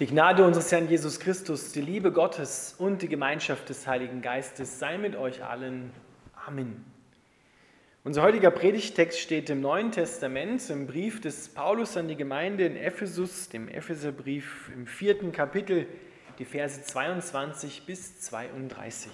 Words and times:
Die 0.00 0.08
Gnade 0.08 0.44
unseres 0.44 0.72
Herrn 0.72 0.88
Jesus 0.88 1.20
Christus, 1.20 1.70
die 1.70 1.80
Liebe 1.80 2.10
Gottes 2.10 2.74
und 2.78 3.02
die 3.02 3.06
Gemeinschaft 3.06 3.68
des 3.68 3.86
Heiligen 3.86 4.22
Geistes 4.22 4.80
sei 4.80 4.98
mit 4.98 5.14
euch 5.14 5.44
allen. 5.44 5.92
Amen. 6.46 6.84
Unser 8.02 8.22
heutiger 8.22 8.50
Predigtext 8.50 9.20
steht 9.20 9.50
im 9.50 9.60
Neuen 9.60 9.92
Testament, 9.92 10.68
im 10.68 10.88
Brief 10.88 11.20
des 11.20 11.48
Paulus 11.48 11.96
an 11.96 12.08
die 12.08 12.16
Gemeinde 12.16 12.66
in 12.66 12.74
Ephesus, 12.74 13.48
dem 13.50 13.68
Epheserbrief 13.68 14.68
im 14.74 14.88
vierten 14.88 15.30
Kapitel, 15.30 15.86
die 16.40 16.44
Verse 16.44 16.82
22 16.82 17.86
bis 17.86 18.18
32. 18.18 19.12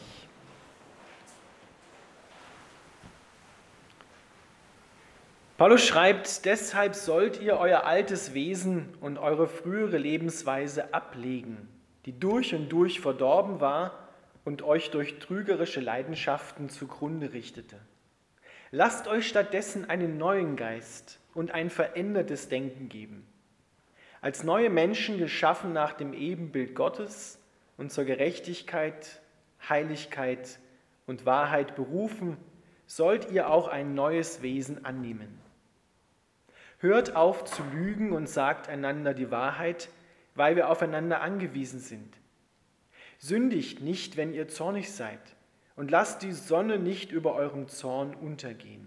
Paulus 5.61 5.85
schreibt, 5.85 6.47
deshalb 6.47 6.95
sollt 6.95 7.43
ihr 7.43 7.59
euer 7.59 7.85
altes 7.85 8.33
Wesen 8.33 8.95
und 9.03 9.19
eure 9.19 9.47
frühere 9.47 9.99
Lebensweise 9.99 10.95
ablegen, 10.95 11.69
die 12.07 12.19
durch 12.19 12.55
und 12.55 12.71
durch 12.71 13.01
verdorben 13.01 13.61
war 13.61 14.09
und 14.47 14.62
euch 14.62 14.91
durch 14.91 15.19
trügerische 15.19 15.81
Leidenschaften 15.81 16.70
zugrunde 16.70 17.34
richtete. 17.34 17.77
Lasst 18.70 19.07
euch 19.07 19.29
stattdessen 19.29 19.91
einen 19.91 20.17
neuen 20.17 20.57
Geist 20.57 21.20
und 21.34 21.51
ein 21.51 21.69
verändertes 21.69 22.48
Denken 22.48 22.89
geben. 22.89 23.27
Als 24.23 24.45
neue 24.45 24.70
Menschen 24.70 25.19
geschaffen 25.19 25.75
nach 25.75 25.92
dem 25.92 26.15
Ebenbild 26.15 26.75
Gottes 26.75 27.39
und 27.77 27.92
zur 27.92 28.05
Gerechtigkeit, 28.05 29.20
Heiligkeit 29.69 30.59
und 31.06 31.27
Wahrheit 31.27 31.77
berufen, 31.77 32.39
sollt 32.87 33.31
ihr 33.31 33.51
auch 33.51 33.69
ein 33.69 33.95
neues 33.95 34.41
Wesen 34.41 34.87
annehmen. 34.87 35.40
Hört 36.83 37.15
auf 37.15 37.45
zu 37.45 37.62
lügen 37.75 38.11
und 38.12 38.27
sagt 38.27 38.69
einander 38.70 39.12
die 39.12 39.30
Wahrheit, 39.30 39.91
weil 40.34 40.57
wir 40.57 40.70
aufeinander 40.70 41.20
angewiesen 41.20 41.79
sind. 41.79 42.16
Sündigt 43.19 43.83
nicht, 43.83 44.17
wenn 44.17 44.33
ihr 44.33 44.48
zornig 44.48 44.91
seid, 44.91 45.20
und 45.77 45.91
lasst 45.91 46.23
die 46.23 46.33
Sonne 46.33 46.78
nicht 46.78 47.12
über 47.12 47.34
eurem 47.34 47.69
Zorn 47.69 48.14
untergehen. 48.14 48.86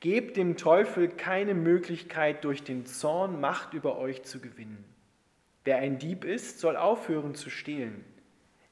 Gebt 0.00 0.38
dem 0.38 0.56
Teufel 0.56 1.08
keine 1.08 1.52
Möglichkeit, 1.52 2.44
durch 2.44 2.64
den 2.64 2.86
Zorn 2.86 3.38
Macht 3.38 3.74
über 3.74 3.98
euch 3.98 4.22
zu 4.22 4.40
gewinnen. 4.40 4.82
Wer 5.64 5.76
ein 5.76 5.98
Dieb 5.98 6.24
ist, 6.24 6.58
soll 6.58 6.76
aufhören 6.76 7.34
zu 7.34 7.50
stehlen. 7.50 8.02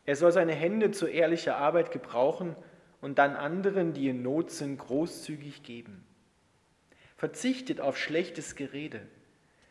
Er 0.07 0.17
soll 0.17 0.33
seine 0.33 0.55
Hände 0.55 0.91
zu 0.91 1.07
ehrlicher 1.07 1.59
Arbeit 1.59 1.91
gebrauchen 1.91 2.57
und 3.03 3.19
dann 3.19 3.37
anderen, 3.37 3.93
die 3.93 4.09
in 4.09 4.23
Not 4.23 4.51
sind, 4.51 4.79
großzügig 4.79 5.65
geben. 5.65 6.03
Verzichtet 7.17 7.81
auf 7.81 7.97
schlechtes 7.97 8.57
Gerede, 8.57 9.01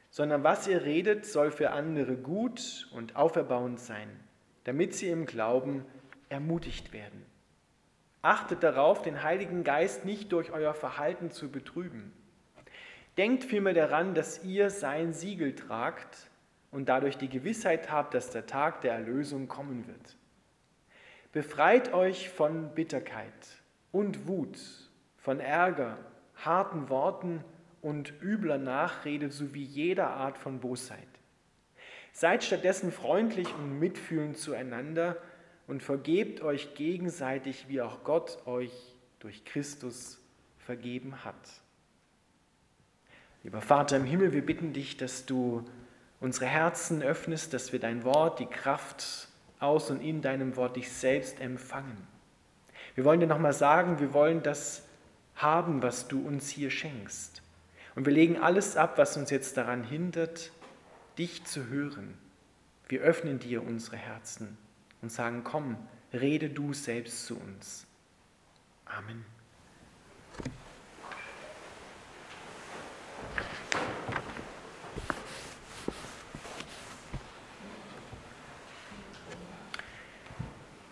sondern 0.09 0.43
was 0.43 0.67
ihr 0.67 0.83
redet, 0.83 1.25
soll 1.25 1.51
für 1.51 1.71
andere 1.71 2.15
gut 2.15 2.87
und 2.91 3.15
auferbauend 3.15 3.79
sein, 3.79 4.09
damit 4.63 4.95
sie 4.95 5.09
im 5.09 5.25
Glauben 5.25 5.85
ermutigt 6.29 6.91
werden. 6.91 7.25
Achtet 8.23 8.63
darauf, 8.63 9.03
den 9.03 9.21
Heiligen 9.21 9.63
Geist 9.63 10.05
nicht 10.05 10.31
durch 10.31 10.51
euer 10.51 10.73
Verhalten 10.73 11.29
zu 11.29 11.51
betrüben. 11.51 12.11
Denkt 13.17 13.43
vielmehr 13.43 13.75
daran, 13.75 14.15
dass 14.15 14.43
ihr 14.43 14.71
sein 14.71 15.13
Siegel 15.13 15.53
tragt 15.53 16.31
und 16.71 16.89
dadurch 16.89 17.17
die 17.17 17.29
Gewissheit 17.29 17.91
habt, 17.91 18.15
dass 18.15 18.31
der 18.31 18.47
Tag 18.47 18.81
der 18.81 18.93
Erlösung 18.93 19.47
kommen 19.47 19.85
wird. 19.87 20.17
Befreit 21.31 21.93
euch 21.93 22.29
von 22.29 22.73
Bitterkeit 22.73 23.61
und 23.91 24.27
Wut, 24.27 24.57
von 25.17 25.39
Ärger 25.39 25.97
harten 26.45 26.89
Worten 26.89 27.43
und 27.81 28.13
übler 28.21 28.57
Nachrede 28.57 29.29
sowie 29.29 29.63
jeder 29.63 30.09
Art 30.09 30.37
von 30.37 30.59
Bosheit. 30.59 30.99
Seid 32.13 32.43
stattdessen 32.43 32.91
freundlich 32.91 33.53
und 33.55 33.79
mitfühlend 33.79 34.37
zueinander 34.37 35.17
und 35.67 35.83
vergebt 35.83 36.41
euch 36.41 36.75
gegenseitig, 36.75 37.65
wie 37.67 37.81
auch 37.81 38.03
Gott 38.03 38.45
euch 38.47 38.71
durch 39.19 39.43
Christus 39.45 40.19
vergeben 40.57 41.23
hat. 41.25 41.35
Lieber 43.43 43.61
Vater 43.61 43.97
im 43.97 44.05
Himmel, 44.05 44.33
wir 44.33 44.45
bitten 44.45 44.73
dich, 44.73 44.97
dass 44.97 45.25
du 45.25 45.65
unsere 46.19 46.47
Herzen 46.47 47.03
öffnest, 47.03 47.53
dass 47.53 47.71
wir 47.71 47.79
dein 47.79 48.03
Wort, 48.03 48.39
die 48.39 48.47
Kraft 48.47 49.27
aus 49.59 49.91
und 49.91 50.01
in 50.01 50.21
deinem 50.21 50.55
Wort 50.55 50.75
dich 50.75 50.91
selbst 50.91 51.39
empfangen. 51.39 52.07
Wir 52.95 53.03
wollen 53.03 53.19
dir 53.19 53.27
nochmal 53.27 53.53
sagen, 53.53 53.99
wir 53.99 54.13
wollen, 54.13 54.41
dass 54.41 54.87
haben, 55.35 55.81
was 55.81 56.07
du 56.07 56.25
uns 56.25 56.49
hier 56.49 56.69
schenkst. 56.69 57.41
Und 57.95 58.05
wir 58.05 58.13
legen 58.13 58.37
alles 58.37 58.77
ab, 58.77 58.97
was 58.97 59.15
uns 59.17 59.29
jetzt 59.29 59.57
daran 59.57 59.83
hindert, 59.83 60.51
dich 61.17 61.45
zu 61.45 61.67
hören. 61.67 62.17
Wir 62.87 63.01
öffnen 63.01 63.39
dir 63.39 63.63
unsere 63.63 63.97
Herzen 63.97 64.57
und 65.01 65.11
sagen, 65.11 65.43
komm, 65.43 65.77
rede 66.13 66.49
du 66.49 66.73
selbst 66.73 67.25
zu 67.25 67.37
uns. 67.37 67.85
Amen. 68.85 69.25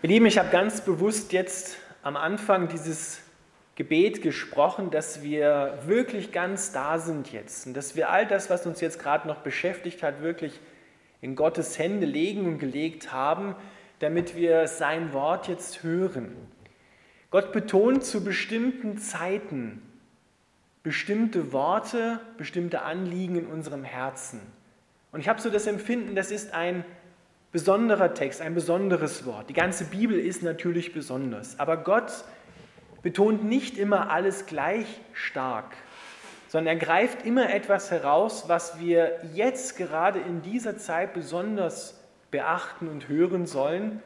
Ihr 0.02 0.08
Lieben, 0.08 0.26
ich 0.26 0.36
habe 0.36 0.50
ganz 0.50 0.82
bewusst 0.82 1.32
jetzt 1.32 1.78
am 2.02 2.16
Anfang 2.16 2.68
dieses 2.68 3.23
Gebet 3.76 4.22
gesprochen, 4.22 4.90
dass 4.90 5.22
wir 5.22 5.78
wirklich 5.86 6.30
ganz 6.30 6.72
da 6.72 6.98
sind 6.98 7.32
jetzt 7.32 7.66
und 7.66 7.74
dass 7.74 7.96
wir 7.96 8.10
all 8.10 8.26
das, 8.26 8.50
was 8.50 8.66
uns 8.66 8.80
jetzt 8.80 9.00
gerade 9.00 9.26
noch 9.26 9.38
beschäftigt 9.38 10.02
hat, 10.02 10.22
wirklich 10.22 10.60
in 11.20 11.34
Gottes 11.34 11.78
Hände 11.78 12.06
legen 12.06 12.46
und 12.46 12.58
gelegt 12.58 13.12
haben, 13.12 13.56
damit 13.98 14.36
wir 14.36 14.68
sein 14.68 15.12
Wort 15.12 15.48
jetzt 15.48 15.82
hören. 15.82 16.36
Gott 17.30 17.52
betont 17.52 18.04
zu 18.04 18.22
bestimmten 18.22 18.98
Zeiten 18.98 19.82
bestimmte 20.84 21.52
Worte, 21.52 22.20
bestimmte 22.36 22.82
Anliegen 22.82 23.36
in 23.36 23.46
unserem 23.46 23.82
Herzen. 23.82 24.40
Und 25.10 25.20
ich 25.20 25.28
habe 25.28 25.40
so 25.40 25.50
das 25.50 25.66
Empfinden, 25.66 26.14
das 26.14 26.30
ist 26.30 26.52
ein 26.52 26.84
besonderer 27.50 28.14
Text, 28.14 28.42
ein 28.42 28.54
besonderes 28.54 29.24
Wort. 29.24 29.48
Die 29.48 29.54
ganze 29.54 29.86
Bibel 29.86 30.18
ist 30.18 30.42
natürlich 30.42 30.92
besonders, 30.92 31.58
aber 31.58 31.78
Gott 31.78 32.12
betont 33.04 33.44
nicht 33.44 33.76
immer 33.78 34.10
alles 34.10 34.46
gleich 34.46 34.86
stark, 35.12 35.76
sondern 36.48 36.78
er 36.78 36.84
greift 36.84 37.24
immer 37.24 37.54
etwas 37.54 37.90
heraus, 37.90 38.44
was 38.48 38.80
wir 38.80 39.20
jetzt 39.34 39.76
gerade 39.76 40.18
in 40.18 40.40
dieser 40.40 40.78
Zeit 40.78 41.12
besonders 41.12 42.00
beachten 42.30 42.88
und 42.88 43.06
hören 43.08 43.46
sollen 43.46 44.02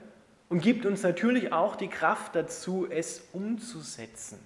und 0.48 0.62
gibt 0.62 0.84
uns 0.84 1.02
natürlich 1.04 1.52
auch 1.52 1.76
die 1.76 1.88
Kraft 1.88 2.34
dazu, 2.34 2.88
es 2.90 3.22
umzusetzen. 3.32 4.38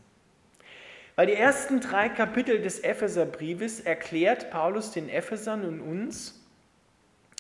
Weil 1.17 1.29
die 1.29 1.35
ersten 1.35 1.81
drei 1.81 2.11
Kapitel 2.11 2.61
des 2.61 2.81
Epheserbriefes 2.81 3.81
erklärt 3.81 4.51
Paulus 4.51 4.91
den 4.91 5.09
Ephesern 5.09 5.65
und 5.65 5.81
uns, 5.81 6.43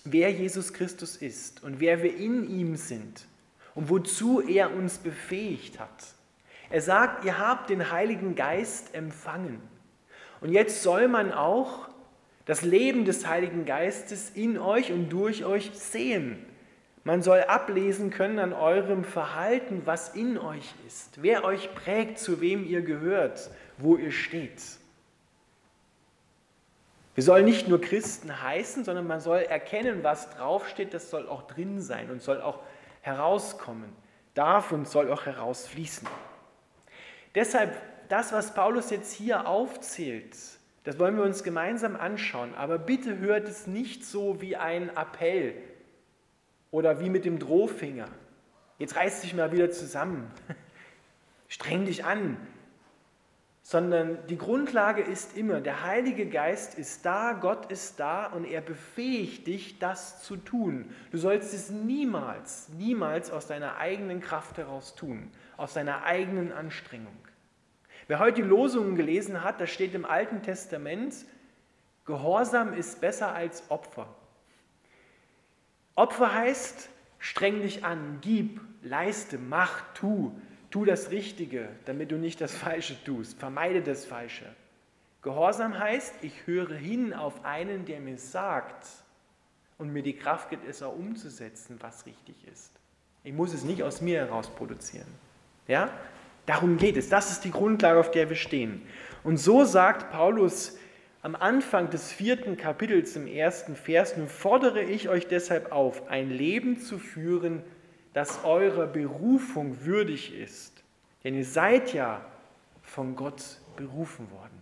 wer 0.05 0.33
Jesus 0.33 0.73
Christus 0.73 1.17
ist 1.17 1.62
und 1.62 1.79
wer 1.79 2.03
wir 2.03 2.17
in 2.17 2.49
ihm 2.49 2.77
sind 2.77 3.27
und 3.75 3.91
wozu 3.91 4.41
er 4.41 4.75
uns 4.75 4.97
befähigt 4.97 5.79
hat. 5.79 6.15
Er 6.72 6.81
sagt, 6.81 7.27
ihr 7.27 7.38
habt 7.38 7.69
den 7.69 7.93
Heiligen 7.93 8.34
Geist 8.34 8.94
empfangen. 8.94 9.60
Und 10.41 10.53
jetzt 10.53 10.83
soll 10.83 11.06
man 11.06 11.31
auch 11.31 11.91
das 12.47 12.62
Leben 12.62 13.05
des 13.05 13.27
Heiligen 13.27 13.66
Geistes 13.66 14.31
in 14.31 14.59
euch 14.59 14.91
und 14.91 15.11
durch 15.11 15.44
euch 15.44 15.71
sehen. 15.75 16.43
Man 17.05 17.21
soll 17.21 17.43
ablesen 17.43 18.09
können 18.09 18.38
an 18.38 18.55
eurem 18.55 19.05
Verhalten, 19.05 19.82
was 19.84 20.15
in 20.15 20.38
euch 20.38 20.75
ist, 20.87 21.22
wer 21.22 21.44
euch 21.44 21.75
prägt, 21.75 22.19
zu 22.19 22.41
wem 22.41 22.65
ihr 22.65 22.81
gehört, 22.81 23.50
wo 23.77 23.97
ihr 23.97 24.11
steht. 24.11 24.62
Wir 27.15 27.22
sollen 27.22 27.44
nicht 27.44 27.69
nur 27.69 27.82
Christen 27.82 28.43
heißen, 28.43 28.84
sondern 28.84 29.06
man 29.06 29.20
soll 29.20 29.41
erkennen, 29.41 30.02
was 30.02 30.31
draufsteht, 30.31 30.94
das 30.94 31.11
soll 31.11 31.29
auch 31.29 31.43
drin 31.43 31.82
sein 31.82 32.11
und 32.11 32.23
soll 32.23 32.41
auch 32.41 32.61
herauskommen, 33.02 33.93
darf 34.32 34.73
und 34.73 34.88
soll 34.88 35.12
auch 35.12 35.26
herausfließen. 35.26 36.08
Deshalb, 37.34 37.76
das, 38.08 38.32
was 38.32 38.55
Paulus 38.55 38.90
jetzt 38.90 39.12
hier 39.12 39.46
aufzählt, 39.46 40.37
das 40.84 40.99
wollen 40.99 41.17
wir 41.17 41.25
uns 41.25 41.44
gemeinsam 41.44 41.96
anschauen. 41.96 42.55
Aber 42.55 42.79
bitte 42.79 43.19
hört 43.19 43.49
es 43.49 43.67
nicht 43.67 44.05
so 44.05 44.40
wie 44.40 44.56
ein 44.56 44.90
Appell 44.96 45.55
oder 46.70 47.00
wie 47.00 47.08
mit 47.08 47.25
dem 47.25 47.38
Drohfinger. 47.38 48.08
Jetzt 48.79 48.96
reiß 48.96 49.20
dich 49.20 49.34
mal 49.34 49.52
wieder 49.52 49.70
zusammen. 49.70 50.31
Streng 51.49 51.84
dich 51.84 52.05
an. 52.05 52.37
Sondern 53.64 54.19
die 54.26 54.37
Grundlage 54.38 55.02
ist 55.02 55.37
immer, 55.37 55.61
der 55.61 55.85
Heilige 55.85 56.26
Geist 56.26 56.76
ist 56.76 57.06
da, 57.06 57.32
Gott 57.35 57.70
ist 57.70 58.00
da 58.00 58.26
und 58.26 58.44
er 58.44 58.61
befähigt 58.61 59.46
dich, 59.46 59.78
das 59.78 60.25
zu 60.25 60.37
tun. 60.37 60.90
Du 61.12 61.19
sollst 61.19 61.55
es 61.55 61.70
niemals, 61.70 62.70
niemals 62.70 63.31
aus 63.31 63.46
deiner 63.46 63.76
eigenen 63.76 64.20
Kraft 64.20 64.58
heraus 64.58 64.96
tun, 64.96 65.31
aus 65.56 65.75
deiner 65.75 66.04
eigenen 66.04 66.52
Anstrengung. 66.52 67.16
Wer 68.08 68.19
heute 68.19 68.43
die 68.43 68.49
Losungen 68.49 68.96
gelesen 68.96 69.44
hat, 69.44 69.60
da 69.60 69.66
steht 69.66 69.94
im 69.94 70.04
Alten 70.04 70.43
Testament, 70.43 71.14
Gehorsam 72.04 72.72
ist 72.72 73.00
besser 73.00 73.32
als 73.32 73.70
Opfer. 73.70 74.08
Opfer 75.94 76.34
heißt, 76.34 76.88
streng 77.19 77.62
dich 77.62 77.84
an, 77.84 78.19
gib, 78.20 78.60
leiste, 78.82 79.38
mach, 79.38 79.82
tu, 79.94 80.32
tu 80.70 80.84
das 80.84 81.10
Richtige, 81.10 81.69
damit 81.84 82.10
du 82.10 82.16
nicht 82.16 82.40
das 82.40 82.52
Falsche 82.52 83.02
tust, 83.04 83.38
vermeide 83.38 83.82
das 83.82 84.04
Falsche. 84.04 84.46
Gehorsam 85.20 85.78
heißt, 85.78 86.16
ich 86.22 86.46
höre 86.46 86.75
hin 86.75 87.14
auf 87.14 87.44
einen, 87.44 87.84
der 87.84 88.00
mir 88.00 88.19
sagt 88.19 88.88
und 89.78 89.93
mir 89.93 90.02
die 90.02 90.16
Kraft 90.16 90.50
gibt, 90.50 90.66
es 90.66 90.82
auch 90.82 90.96
umzusetzen, 90.96 91.76
was 91.81 92.06
richtig 92.06 92.34
ist. 92.49 92.72
Ich 93.22 93.32
muss 93.32 93.54
es 93.54 93.62
nicht 93.62 93.84
aus 93.84 94.00
mir 94.00 94.19
heraus 94.19 94.50
produzieren. 94.50 95.06
Ja? 95.67 95.91
Darum 96.47 96.76
geht 96.76 96.97
es. 96.97 97.09
Das 97.09 97.31
ist 97.31 97.44
die 97.44 97.50
Grundlage, 97.50 98.00
auf 98.00 98.11
der 98.11 98.29
wir 98.29 98.37
stehen. 98.37 98.82
Und 99.23 99.37
so 99.37 99.64
sagt 99.64 100.11
Paulus 100.11 100.79
am 101.23 101.37
Anfang 101.37 101.88
des 101.91 102.11
vierten 102.11 102.56
Kapitels 102.56 103.14
im 103.14 103.29
ersten 103.29 103.76
Vers, 103.76 104.17
nun 104.17 104.29
fordere 104.29 104.82
ich 104.82 105.09
euch 105.09 105.29
deshalb 105.29 105.70
auf, 105.70 106.09
ein 106.09 106.31
Leben 106.31 106.81
zu 106.81 106.99
führen, 106.99 107.62
das 108.12 108.44
eurer 108.44 108.88
Berufung 108.88 109.85
würdig 109.85 110.37
ist. 110.37 110.82
Denn 111.23 111.37
ihr 111.37 111.44
seid 111.44 111.94
ja 111.94 112.25
von 112.82 113.14
Gott 113.14 113.61
berufen 113.76 114.31
worden. 114.32 114.61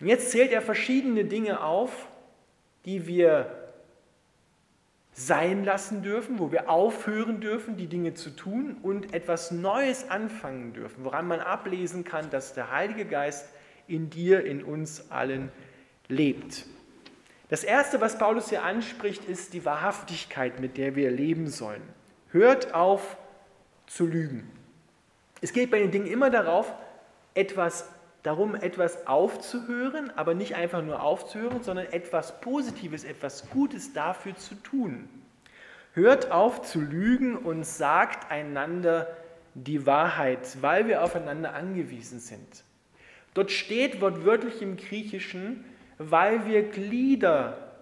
Und 0.00 0.08
jetzt 0.08 0.30
zählt 0.30 0.52
er 0.52 0.62
verschiedene 0.62 1.24
Dinge 1.24 1.62
auf, 1.62 2.08
die 2.84 3.06
wir 3.06 3.67
sein 5.18 5.64
lassen 5.64 6.02
dürfen, 6.02 6.38
wo 6.38 6.52
wir 6.52 6.70
aufhören 6.70 7.40
dürfen, 7.40 7.76
die 7.76 7.88
Dinge 7.88 8.14
zu 8.14 8.30
tun 8.30 8.76
und 8.82 9.12
etwas 9.12 9.50
Neues 9.50 10.08
anfangen 10.10 10.72
dürfen, 10.72 11.04
woran 11.04 11.26
man 11.26 11.40
ablesen 11.40 12.04
kann, 12.04 12.30
dass 12.30 12.54
der 12.54 12.70
Heilige 12.70 13.04
Geist 13.04 13.48
in 13.88 14.10
dir, 14.10 14.44
in 14.44 14.62
uns 14.62 15.10
allen 15.10 15.50
lebt. 16.06 16.66
Das 17.48 17.64
Erste, 17.64 18.00
was 18.00 18.16
Paulus 18.16 18.50
hier 18.50 18.62
anspricht, 18.62 19.24
ist 19.24 19.54
die 19.54 19.64
Wahrhaftigkeit, 19.64 20.60
mit 20.60 20.76
der 20.76 20.94
wir 20.94 21.10
leben 21.10 21.48
sollen. 21.48 21.82
Hört 22.30 22.72
auf 22.72 23.16
zu 23.86 24.06
lügen. 24.06 24.48
Es 25.40 25.52
geht 25.52 25.72
bei 25.72 25.80
den 25.80 25.90
Dingen 25.90 26.06
immer 26.06 26.30
darauf, 26.30 26.72
etwas, 27.34 27.88
darum, 28.28 28.54
etwas 28.54 29.06
aufzuhören, 29.06 30.12
aber 30.14 30.34
nicht 30.34 30.54
einfach 30.54 30.82
nur 30.82 31.02
aufzuhören, 31.02 31.62
sondern 31.62 31.86
etwas 31.86 32.42
Positives, 32.42 33.04
etwas 33.04 33.48
Gutes 33.48 33.94
dafür 33.94 34.36
zu 34.36 34.54
tun. 34.56 35.08
Hört 35.94 36.30
auf 36.30 36.60
zu 36.60 36.78
lügen 36.78 37.38
und 37.38 37.64
sagt 37.64 38.30
einander 38.30 39.08
die 39.54 39.86
Wahrheit, 39.86 40.58
weil 40.60 40.86
wir 40.88 41.02
aufeinander 41.02 41.54
angewiesen 41.54 42.20
sind. 42.20 42.64
Dort 43.32 43.50
steht 43.50 44.02
wortwörtlich 44.02 44.60
im 44.60 44.76
Griechischen, 44.76 45.64
weil 45.96 46.46
wir 46.46 46.64
Glieder 46.64 47.72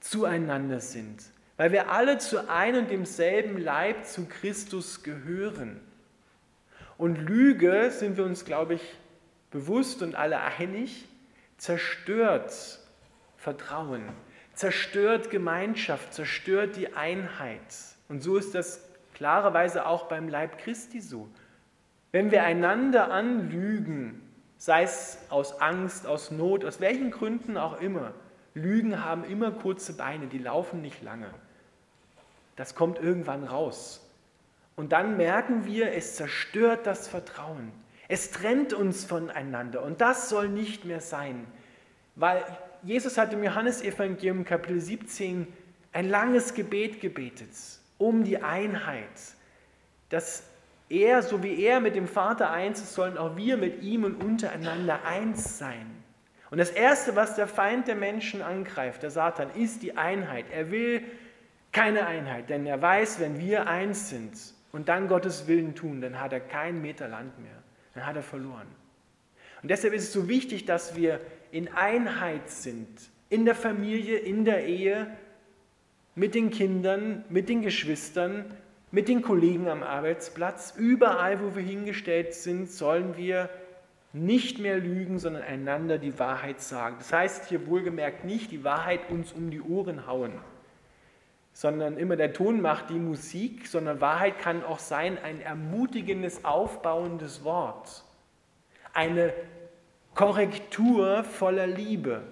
zueinander 0.00 0.80
sind, 0.80 1.22
weil 1.58 1.70
wir 1.70 1.90
alle 1.90 2.16
zu 2.16 2.48
einem 2.48 2.84
und 2.84 2.90
demselben 2.90 3.58
Leib 3.58 4.06
zu 4.06 4.26
Christus 4.26 5.02
gehören. 5.02 5.80
Und 6.96 7.16
Lüge, 7.16 7.90
sind 7.90 8.16
wir 8.16 8.24
uns, 8.24 8.46
glaube 8.46 8.74
ich, 8.74 8.82
bewusst 9.50 10.02
und 10.02 10.14
alle 10.14 10.40
einig, 10.40 11.06
zerstört 11.56 12.78
Vertrauen, 13.36 14.02
zerstört 14.54 15.30
Gemeinschaft, 15.30 16.12
zerstört 16.12 16.76
die 16.76 16.94
Einheit. 16.94 17.60
Und 18.08 18.22
so 18.22 18.36
ist 18.36 18.54
das 18.54 18.88
klarerweise 19.14 19.86
auch 19.86 20.06
beim 20.08 20.28
Leib 20.28 20.58
Christi 20.58 21.00
so. 21.00 21.28
Wenn 22.12 22.30
wir 22.30 22.42
einander 22.42 23.10
anlügen, 23.10 24.20
sei 24.58 24.82
es 24.82 25.18
aus 25.30 25.60
Angst, 25.60 26.06
aus 26.06 26.30
Not, 26.30 26.64
aus 26.64 26.80
welchen 26.80 27.10
Gründen 27.10 27.56
auch 27.56 27.80
immer. 27.80 28.12
Lügen 28.54 29.04
haben 29.04 29.24
immer 29.24 29.52
kurze 29.52 29.94
Beine, 29.94 30.26
die 30.26 30.38
laufen 30.38 30.82
nicht 30.82 31.02
lange. 31.02 31.30
Das 32.56 32.74
kommt 32.74 32.98
irgendwann 32.98 33.44
raus. 33.44 34.06
Und 34.76 34.92
dann 34.92 35.16
merken 35.16 35.64
wir, 35.64 35.92
es 35.92 36.16
zerstört 36.16 36.86
das 36.86 37.08
Vertrauen. 37.08 37.72
Es 38.10 38.32
trennt 38.32 38.72
uns 38.72 39.04
voneinander. 39.04 39.84
Und 39.84 40.00
das 40.00 40.28
soll 40.28 40.48
nicht 40.48 40.84
mehr 40.84 41.00
sein. 41.00 41.46
Weil 42.16 42.44
Jesus 42.82 43.16
hat 43.16 43.32
im 43.32 43.44
Johannesevangelium 43.44 44.44
Kapitel 44.44 44.80
17 44.80 45.46
ein 45.92 46.08
langes 46.08 46.54
Gebet 46.54 47.00
gebetet 47.00 47.50
um 47.98 48.24
die 48.24 48.42
Einheit, 48.42 49.04
dass 50.08 50.42
er, 50.88 51.22
so 51.22 51.44
wie 51.44 51.62
er 51.62 51.78
mit 51.80 51.94
dem 51.94 52.08
Vater 52.08 52.50
eins 52.50 52.80
ist, 52.80 52.94
sollen 52.94 53.16
auch 53.16 53.36
wir 53.36 53.56
mit 53.56 53.82
ihm 53.82 54.02
und 54.02 54.24
untereinander 54.24 55.04
eins 55.04 55.58
sein. 55.58 55.86
Und 56.50 56.58
das 56.58 56.70
Erste, 56.70 57.14
was 57.14 57.36
der 57.36 57.46
Feind 57.46 57.86
der 57.86 57.94
Menschen 57.94 58.42
angreift, 58.42 59.04
der 59.04 59.12
Satan, 59.12 59.50
ist 59.54 59.84
die 59.84 59.96
Einheit. 59.96 60.46
Er 60.50 60.72
will 60.72 61.04
keine 61.70 62.06
Einheit, 62.06 62.50
denn 62.50 62.66
er 62.66 62.82
weiß, 62.82 63.20
wenn 63.20 63.38
wir 63.38 63.68
eins 63.68 64.08
sind 64.08 64.32
und 64.72 64.88
dann 64.88 65.06
Gottes 65.06 65.46
Willen 65.46 65.76
tun, 65.76 66.00
dann 66.00 66.20
hat 66.20 66.32
er 66.32 66.40
keinen 66.40 66.82
Meter 66.82 67.06
Land 67.06 67.38
mehr. 67.38 67.59
Dann 67.94 68.06
hat 68.06 68.16
er 68.16 68.22
verloren. 68.22 68.66
Und 69.62 69.70
deshalb 69.70 69.92
ist 69.92 70.04
es 70.04 70.12
so 70.12 70.28
wichtig, 70.28 70.64
dass 70.64 70.96
wir 70.96 71.20
in 71.52 71.68
Einheit 71.68 72.48
sind, 72.48 72.88
in 73.28 73.44
der 73.44 73.54
Familie, 73.54 74.18
in 74.18 74.44
der 74.44 74.66
Ehe, 74.66 75.06
mit 76.14 76.34
den 76.34 76.50
Kindern, 76.50 77.24
mit 77.28 77.48
den 77.48 77.62
Geschwistern, 77.62 78.44
mit 78.90 79.08
den 79.08 79.22
Kollegen 79.22 79.68
am 79.68 79.82
Arbeitsplatz, 79.82 80.74
überall, 80.76 81.40
wo 81.40 81.54
wir 81.54 81.62
hingestellt 81.62 82.34
sind, 82.34 82.70
sollen 82.70 83.16
wir 83.16 83.48
nicht 84.12 84.58
mehr 84.58 84.78
lügen, 84.78 85.18
sondern 85.18 85.42
einander 85.42 85.98
die 85.98 86.18
Wahrheit 86.18 86.60
sagen. 86.60 86.96
Das 86.98 87.12
heißt 87.12 87.48
hier 87.48 87.66
wohlgemerkt 87.68 88.24
nicht 88.24 88.50
die 88.50 88.64
Wahrheit 88.64 89.08
uns 89.08 89.32
um 89.32 89.50
die 89.50 89.60
Ohren 89.60 90.06
hauen, 90.06 90.32
sondern 91.60 91.98
immer 91.98 92.16
der 92.16 92.32
Ton 92.32 92.62
macht 92.62 92.88
die 92.88 92.98
Musik, 92.98 93.66
sondern 93.66 94.00
Wahrheit 94.00 94.38
kann 94.38 94.64
auch 94.64 94.78
sein 94.78 95.18
ein 95.22 95.42
ermutigendes, 95.42 96.42
aufbauendes 96.42 97.44
Wort, 97.44 98.02
eine 98.94 99.34
Korrektur 100.14 101.22
voller 101.22 101.66
Liebe. 101.66 102.22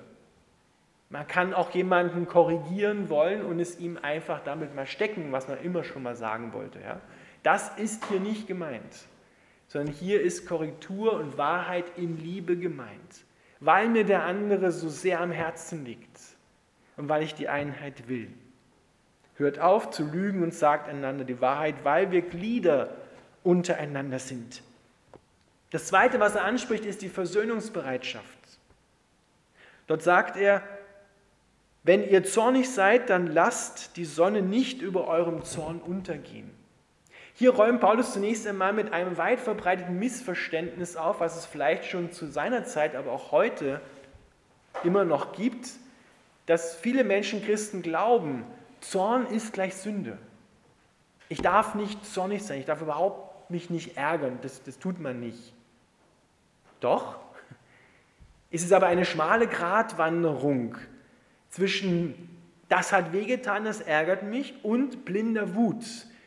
Man 1.11 1.27
kann 1.27 1.53
auch 1.53 1.73
jemanden 1.73 2.27
korrigieren 2.27 3.11
wollen 3.11 3.45
und 3.45 3.61
es 3.61 3.79
ihm 3.79 3.99
einfach 4.01 4.41
damit 4.45 4.75
mal 4.75 4.87
stecken, 4.87 5.31
was 5.31 5.47
man 5.47 5.61
immer 5.61 5.85
schon 5.85 6.05
mal 6.05 6.17
sagen 6.17 6.55
wollte. 6.55 6.81
Ja? 6.81 6.99
Das 7.43 7.77
ist 7.77 8.07
hier 8.07 8.21
nicht 8.21 8.47
gemeint, 8.47 9.09
sondern 9.67 9.93
hier 9.93 10.23
ist 10.23 10.49
Korrektur 10.49 11.13
und 11.13 11.37
Wahrheit 11.37 11.85
in 11.99 12.17
Liebe 12.17 12.57
gemeint, 12.57 13.27
weil 13.61 13.91
mir 13.91 14.05
der 14.05 14.25
andere 14.25 14.73
so 14.73 14.89
sehr 14.89 15.21
am 15.21 15.33
Herzen 15.33 15.85
liegt 15.85 16.19
und 16.97 17.11
weil 17.11 17.23
ich 17.23 17.35
die 17.35 17.51
Einheit 17.51 18.09
will. 18.09 18.33
Hört 19.39 19.59
auf 19.61 19.91
zu 19.91 20.05
lügen 20.05 20.43
und 20.43 20.53
sagt 20.53 20.89
einander 20.89 21.25
die 21.25 21.41
Wahrheit, 21.41 21.77
weil 21.85 22.11
wir 22.11 22.23
Glieder 22.23 22.91
untereinander 23.45 24.19
sind. 24.19 24.63
Das 25.71 25.87
Zweite, 25.87 26.19
was 26.19 26.35
er 26.35 26.45
anspricht, 26.45 26.85
ist 26.85 27.03
die 27.03 27.09
Versöhnungsbereitschaft. 27.09 28.27
Dort 29.87 30.03
sagt 30.03 30.37
er, 30.37 30.63
wenn 31.85 32.07
ihr 32.07 32.25
zornig 32.25 32.71
seid, 32.71 33.11
dann 33.11 33.27
lasst 33.29 33.97
die 33.97 34.05
Sonne 34.05 34.43
nicht 34.43 34.83
über 34.83 35.07
eurem 35.07 35.45
Zorn 35.45 35.81
untergehen. 35.81 36.51
Hier 37.35 37.55
räumt 37.55 37.81
Paulus 37.81 38.13
zunächst 38.13 38.47
einmal 38.47 38.73
mit 38.73 38.93
einem 38.93 39.17
weit 39.17 39.39
verbreiteten 39.39 39.99
Missverständnis 39.99 40.97
auf, 40.97 41.21
was 41.21 41.37
es 41.37 41.47
vielleicht 41.47 41.85
schon 41.85 42.11
zu 42.11 42.27
seiner 42.27 42.65
Zeit, 42.65 42.97
aber 42.97 43.13
auch 43.13 43.31
heute 43.31 43.81
immer 44.83 45.05
noch 45.05 45.33
gibt, 45.33 45.71
dass 46.47 46.75
viele 46.75 47.05
Menschen 47.05 47.45
Christen 47.45 47.81
glauben, 47.81 48.45
Zorn 48.81 49.27
ist 49.27 49.53
gleich 49.53 49.75
Sünde. 49.75 50.19
Ich 51.29 51.43
darf 51.43 51.75
nicht 51.75 52.05
zornig 52.07 52.43
sein, 52.43 52.61
ich 52.61 52.67
darf 52.67 52.81
überhaupt 52.81 53.51
mich 53.51 53.71
nicht 53.71 53.97
ärgern, 53.97 54.39
das, 54.43 54.63
das 54.63 54.79
tut 54.79 54.99
man 54.99 55.21
nicht. 55.21 55.53
Doch, 56.81 57.19
ist 58.51 58.65
es 58.65 58.73
aber 58.73 58.87
eine 58.87 59.05
schmale 59.05 59.47
Gratwanderung 59.47 60.77
zwischen 61.51 62.29
das 62.69 62.93
hat 62.93 63.13
wehgetan, 63.13 63.65
das 63.65 63.81
ärgert 63.81 64.23
mich 64.23 64.63
und 64.63 65.05
blinder 65.05 65.55
Wut, 65.55 65.85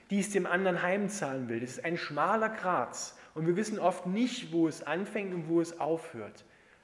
die 0.10 0.20
es 0.20 0.32
dem 0.32 0.48
anderen 0.48 0.82
heimzahlen 0.82 1.50
will. 1.50 1.60
Das 1.60 1.72
ist 1.72 1.86
ein 1.86 1.98
schmaler 1.98 2.50
Grat 2.50 3.14
und 3.36 3.46
wir 3.46 3.56
wissen 3.56 3.80
oft 3.80 4.08
nicht, 4.08 4.52
wo 4.52 4.68
es 4.68 4.82
anfängt 4.84 5.34
und 5.34 5.48
wo 5.48 5.62
es 5.62 5.80
aufhört. 5.80 6.44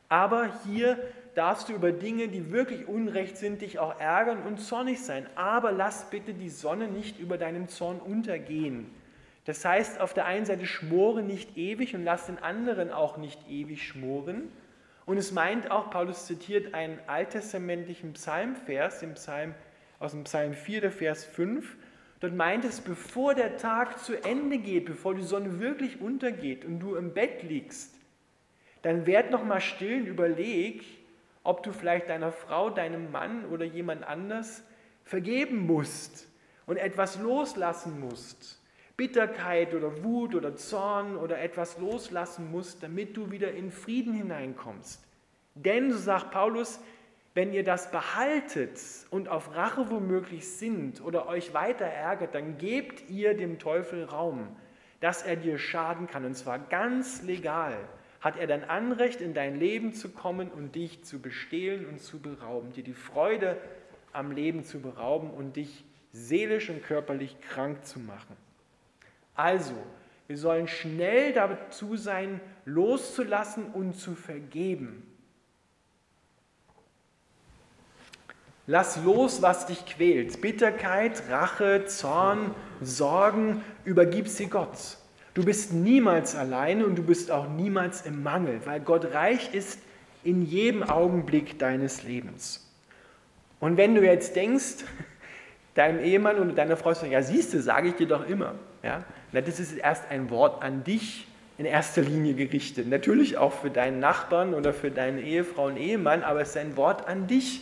Aber 0.10 0.50
hier 0.64 1.00
darfst 1.38 1.70
du 1.70 1.74
über 1.74 1.92
Dinge, 1.92 2.28
die 2.28 2.52
wirklich 2.52 2.88
unrecht 2.88 3.38
sind, 3.38 3.62
dich 3.62 3.80
auch 3.80 4.00
ärgern 4.00 4.42
und 4.44 4.60
zornig 4.60 5.02
sein. 5.02 5.28
Aber 5.36 5.72
lass 5.72 6.10
bitte 6.10 6.34
die 6.34 6.50
Sonne 6.50 6.88
nicht 6.88 7.20
über 7.20 7.38
deinem 7.38 7.68
Zorn 7.68 8.00
untergehen. 8.00 8.90
Das 9.46 9.64
heißt, 9.64 10.02
auf 10.02 10.14
der 10.14 10.26
einen 10.26 10.46
Seite 10.46 10.66
schmore 10.66 11.24
nicht 11.24 11.56
ewig 11.56 11.96
und 11.96 12.04
lass 12.04 12.26
den 12.26 12.40
anderen 12.40 12.92
auch 12.92 13.18
nicht 13.18 13.50
ewig 13.50 13.88
schmoren, 13.88 14.50
und 15.08 15.18
es 15.18 15.32
meint 15.32 15.72
auch, 15.72 15.90
Paulus 15.90 16.26
zitiert 16.26 16.74
einen 16.74 17.00
alttestamentlichen 17.08 18.12
Psalmvers 18.12 19.02
im 19.02 19.14
Psalm, 19.14 19.56
aus 20.00 20.12
dem 20.12 20.26
Psalm 20.26 20.54
4, 20.54 20.82
der 20.82 20.92
Vers 20.92 21.24
5. 21.24 21.78
Dort 22.20 22.36
meint 22.36 22.66
es, 22.66 22.82
bevor 22.82 23.34
der 23.34 23.56
Tag 23.56 24.00
zu 24.00 24.22
Ende 24.22 24.58
geht, 24.58 24.84
bevor 24.84 25.16
die 25.16 25.24
Sonne 25.24 25.62
wirklich 25.62 26.02
untergeht 26.02 26.66
und 26.66 26.80
du 26.80 26.96
im 26.96 27.14
Bett 27.14 27.42
liegst, 27.44 27.96
dann 28.82 29.08
werd 29.08 29.32
noch 29.32 29.46
mal 29.46 29.62
still 29.62 30.02
und 30.02 30.08
überleg, 30.08 30.84
ob 31.48 31.64
du 31.64 31.72
vielleicht 31.72 32.10
deiner 32.10 32.34
Frau, 32.34 32.70
deinem 32.70 33.10
Mann 33.10 33.46
oder 33.46 33.64
jemand 33.64 34.06
anders 34.06 34.64
vergeben 35.06 35.66
musst 35.66 36.28
und 36.66 36.76
etwas 36.76 37.18
loslassen 37.20 38.02
musst, 38.02 38.62
Bitterkeit 38.98 39.74
oder 39.74 40.04
Wut 40.04 40.36
oder 40.36 40.58
Zorn 40.58 41.16
oder 41.16 41.40
etwas 41.40 41.78
loslassen 41.78 42.52
musst, 42.52 42.84
damit 42.84 43.16
du 43.16 43.32
wieder 43.32 43.54
in 43.54 43.72
Frieden 43.72 44.14
hineinkommst. 44.14 45.02
Denn, 45.56 45.90
so 45.94 45.98
sagt 45.98 46.32
Paulus, 46.32 46.82
wenn 47.34 47.54
ihr 47.54 47.64
das 47.64 47.92
behaltet 47.92 48.82
und 49.10 49.30
auf 49.30 49.56
Rache 49.56 49.90
womöglich 49.90 50.52
sinnt 50.52 51.00
oder 51.02 51.30
euch 51.30 51.54
weiter 51.54 51.86
ärgert, 51.86 52.36
dann 52.36 52.58
gebt 52.58 53.10
ihr 53.10 53.38
dem 53.38 53.58
Teufel 53.58 54.04
Raum, 54.04 54.54
dass 55.00 55.24
er 55.24 55.38
dir 55.38 55.58
schaden 55.58 56.08
kann. 56.08 56.26
Und 56.26 56.36
zwar 56.36 56.60
ganz 56.60 57.22
legal 57.22 57.78
hat 58.20 58.38
er 58.38 58.48
dann 58.48 58.64
Anrecht, 58.64 59.22
in 59.22 59.34
dein 59.34 59.60
Leben 59.60 59.94
zu 59.94 60.10
kommen 60.10 60.50
und 60.50 60.76
dich 60.76 61.04
zu 61.04 61.20
bestehlen 61.20 61.86
und 61.86 62.02
zu 62.02 62.20
berauben, 62.20 62.72
dir 62.74 62.84
die 62.84 62.94
Freude 62.94 63.58
am 64.14 64.32
Leben 64.32 64.64
zu 64.64 64.80
berauben 64.80 65.30
und 65.30 65.56
dich 65.56 65.86
seelisch 66.12 66.70
und 66.70 66.84
körperlich 66.84 67.40
krank 67.42 67.86
zu 67.86 68.00
machen. 68.00 68.36
Also, 69.36 69.76
wir 70.28 70.38
sollen 70.38 70.68
schnell 70.68 71.34
dazu 71.34 71.96
sein, 71.96 72.42
loszulassen 72.66 73.66
und 73.68 73.94
zu 73.94 74.16
vergeben. 74.16 75.04
Lass 78.66 79.02
los, 79.04 79.42
was 79.42 79.68
dich 79.68 79.86
quält. 79.86 80.42
Bitterkeit, 80.42 81.24
Rache, 81.30 81.86
Zorn, 81.86 82.54
Sorgen, 82.82 83.64
übergib 83.86 84.28
sie 84.28 84.48
Gott. 84.48 84.98
Du 85.38 85.46
bist 85.46 85.72
niemals 85.72 86.36
alleine 86.36 86.84
und 86.84 86.96
du 86.96 87.04
bist 87.04 87.30
auch 87.30 87.48
niemals 87.48 88.02
im 88.08 88.24
Mangel, 88.24 88.60
weil 88.66 88.80
Gott 88.80 89.14
reich 89.14 89.54
ist 89.54 89.78
in 90.24 90.42
jedem 90.42 90.82
Augenblick 90.82 91.60
deines 91.60 92.02
Lebens. 92.02 92.68
Und 93.60 93.78
wenn 93.78 93.94
du 93.94 94.04
jetzt 94.04 94.36
denkst, 94.36 94.84
deinem 95.76 96.00
Ehemann 96.00 96.40
oder 96.40 96.54
deiner 96.54 96.76
Frau 96.76 96.92
sagen, 96.96 97.12
ja 97.12 97.22
siehst 97.22 97.54
du, 97.54 97.62
sage 97.62 97.90
ich 97.90 97.94
dir 97.94 98.08
doch 98.08 98.28
immer. 98.28 98.56
Ja? 98.82 99.04
Das 99.32 99.60
ist 99.60 99.78
erst 99.78 100.10
ein 100.10 100.32
Wort 100.32 100.64
an 100.64 100.84
dich 100.84 101.28
in 101.60 101.66
erster 101.66 102.02
Linie 102.02 102.34
gerichtet. 102.34 102.90
Natürlich 102.90 103.38
auch 103.38 103.54
für 103.54 103.70
deinen 103.70 104.00
Nachbarn 104.00 104.56
oder 104.56 104.74
für 104.74 104.90
deine 104.90 105.22
Ehefrau 105.22 105.68
und 105.68 105.78
Ehemann, 105.78 106.24
aber 106.24 106.42
es 106.42 106.50
ist 106.50 106.58
ein 106.58 106.76
Wort 106.78 107.08
an 107.08 107.28
dich 107.28 107.62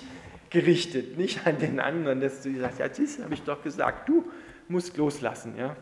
gerichtet, 0.49 1.17
nicht 1.17 1.45
an 1.45 1.59
den 1.59 1.81
anderen, 1.81 2.21
dass 2.21 2.41
du 2.41 2.57
sagst, 2.57 2.79
ja, 2.79 2.87
das 2.87 3.19
habe 3.21 3.33
ich 3.33 3.41
doch 3.41 3.61
gesagt, 3.61 4.07
du 4.07 4.23
musst 4.69 4.95
loslassen. 4.95 5.55
Ja? 5.59 5.75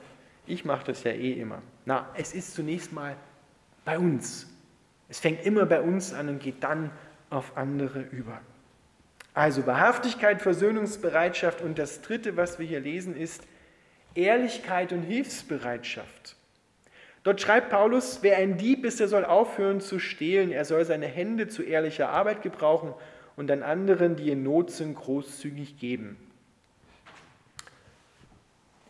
Ich 0.45 0.65
mache 0.65 0.85
das 0.85 1.03
ja 1.03 1.11
eh 1.11 1.33
immer. 1.33 1.61
Na, 1.85 2.09
es 2.15 2.33
ist 2.33 2.53
zunächst 2.53 2.91
mal 2.91 3.15
bei 3.85 3.97
uns. 3.97 4.49
Es 5.09 5.19
fängt 5.19 5.45
immer 5.45 5.65
bei 5.65 5.81
uns 5.81 6.13
an 6.13 6.29
und 6.29 6.39
geht 6.39 6.63
dann 6.63 6.91
auf 7.29 7.57
andere 7.57 8.01
über. 8.01 8.41
Also 9.33 9.65
Wahrhaftigkeit, 9.65 10.41
Versöhnungsbereitschaft 10.41 11.61
und 11.61 11.79
das 11.79 12.01
Dritte, 12.01 12.37
was 12.37 12.59
wir 12.59 12.67
hier 12.67 12.79
lesen, 12.79 13.15
ist 13.15 13.43
Ehrlichkeit 14.15 14.91
und 14.91 15.01
Hilfsbereitschaft. 15.01 16.35
Dort 17.23 17.41
schreibt 17.41 17.69
Paulus, 17.69 18.19
wer 18.21 18.37
ein 18.37 18.57
Dieb 18.57 18.85
ist, 18.85 18.99
der 18.99 19.07
soll 19.07 19.25
aufhören 19.25 19.79
zu 19.79 19.97
stehlen, 19.97 20.51
er 20.51 20.65
soll 20.65 20.83
seine 20.85 21.07
Hände 21.07 21.47
zu 21.47 21.63
ehrlicher 21.63 22.09
Arbeit 22.09 22.41
gebrauchen 22.41 22.93
und 23.35 23.49
an 23.49 23.63
anderen, 23.63 24.15
die 24.15 24.29
in 24.29 24.43
Not 24.43 24.71
sind, 24.71 24.95
großzügig 24.95 25.79
geben. 25.79 26.17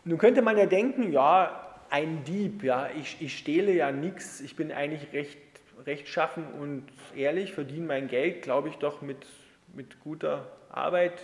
Nun 0.04 0.18
könnte 0.18 0.42
man 0.42 0.56
ja 0.58 0.66
denken, 0.66 1.12
ja, 1.12 1.60
ein 1.90 2.24
Dieb, 2.24 2.62
ja, 2.62 2.88
ich, 2.98 3.16
ich 3.20 3.38
stehle 3.38 3.72
ja 3.72 3.92
nichts, 3.92 4.40
ich 4.40 4.56
bin 4.56 4.72
eigentlich 4.72 5.12
recht 5.12 5.38
rechtschaffen 5.86 6.46
und 6.54 6.84
ehrlich, 7.14 7.52
verdiene 7.52 7.86
mein 7.86 8.08
Geld, 8.08 8.42
glaube 8.42 8.68
ich, 8.68 8.76
doch 8.76 9.02
mit, 9.02 9.26
mit 9.74 10.00
guter 10.00 10.50
Arbeit. 10.70 11.20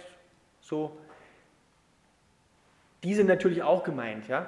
So. 0.60 0.98
Die 3.02 3.14
sind 3.14 3.26
natürlich 3.26 3.62
auch 3.62 3.84
gemeint, 3.84 4.28
ja, 4.28 4.46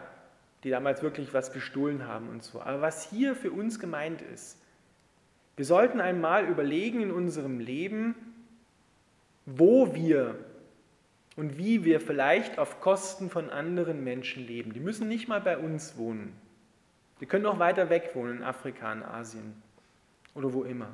die 0.64 0.70
damals 0.70 1.02
wirklich 1.02 1.32
was 1.32 1.52
gestohlen 1.52 2.06
haben 2.06 2.28
und 2.28 2.42
so. 2.42 2.60
Aber 2.60 2.82
was 2.82 3.08
hier 3.08 3.34
für 3.34 3.50
uns 3.50 3.78
gemeint 3.78 4.20
ist, 4.22 4.58
wir 5.56 5.64
sollten 5.64 6.00
einmal 6.00 6.46
überlegen 6.46 7.02
in 7.02 7.10
unserem 7.10 7.60
Leben, 7.60 8.14
wo 9.46 9.94
wir 9.94 10.36
und 11.36 11.58
wie 11.58 11.84
wir 11.84 12.00
vielleicht 12.00 12.58
auf 12.58 12.80
Kosten 12.80 13.30
von 13.30 13.50
anderen 13.50 14.04
Menschen 14.04 14.46
leben. 14.46 14.72
Die 14.72 14.80
müssen 14.80 15.08
nicht 15.08 15.28
mal 15.28 15.40
bei 15.40 15.56
uns 15.56 15.96
wohnen. 15.96 16.34
Die 17.20 17.26
können 17.26 17.46
auch 17.46 17.58
weiter 17.58 17.88
weg 17.88 18.10
wohnen, 18.14 18.38
in 18.38 18.42
Afrika, 18.42 18.92
in 18.92 19.02
Asien 19.02 19.54
oder 20.34 20.52
wo 20.52 20.64
immer. 20.64 20.88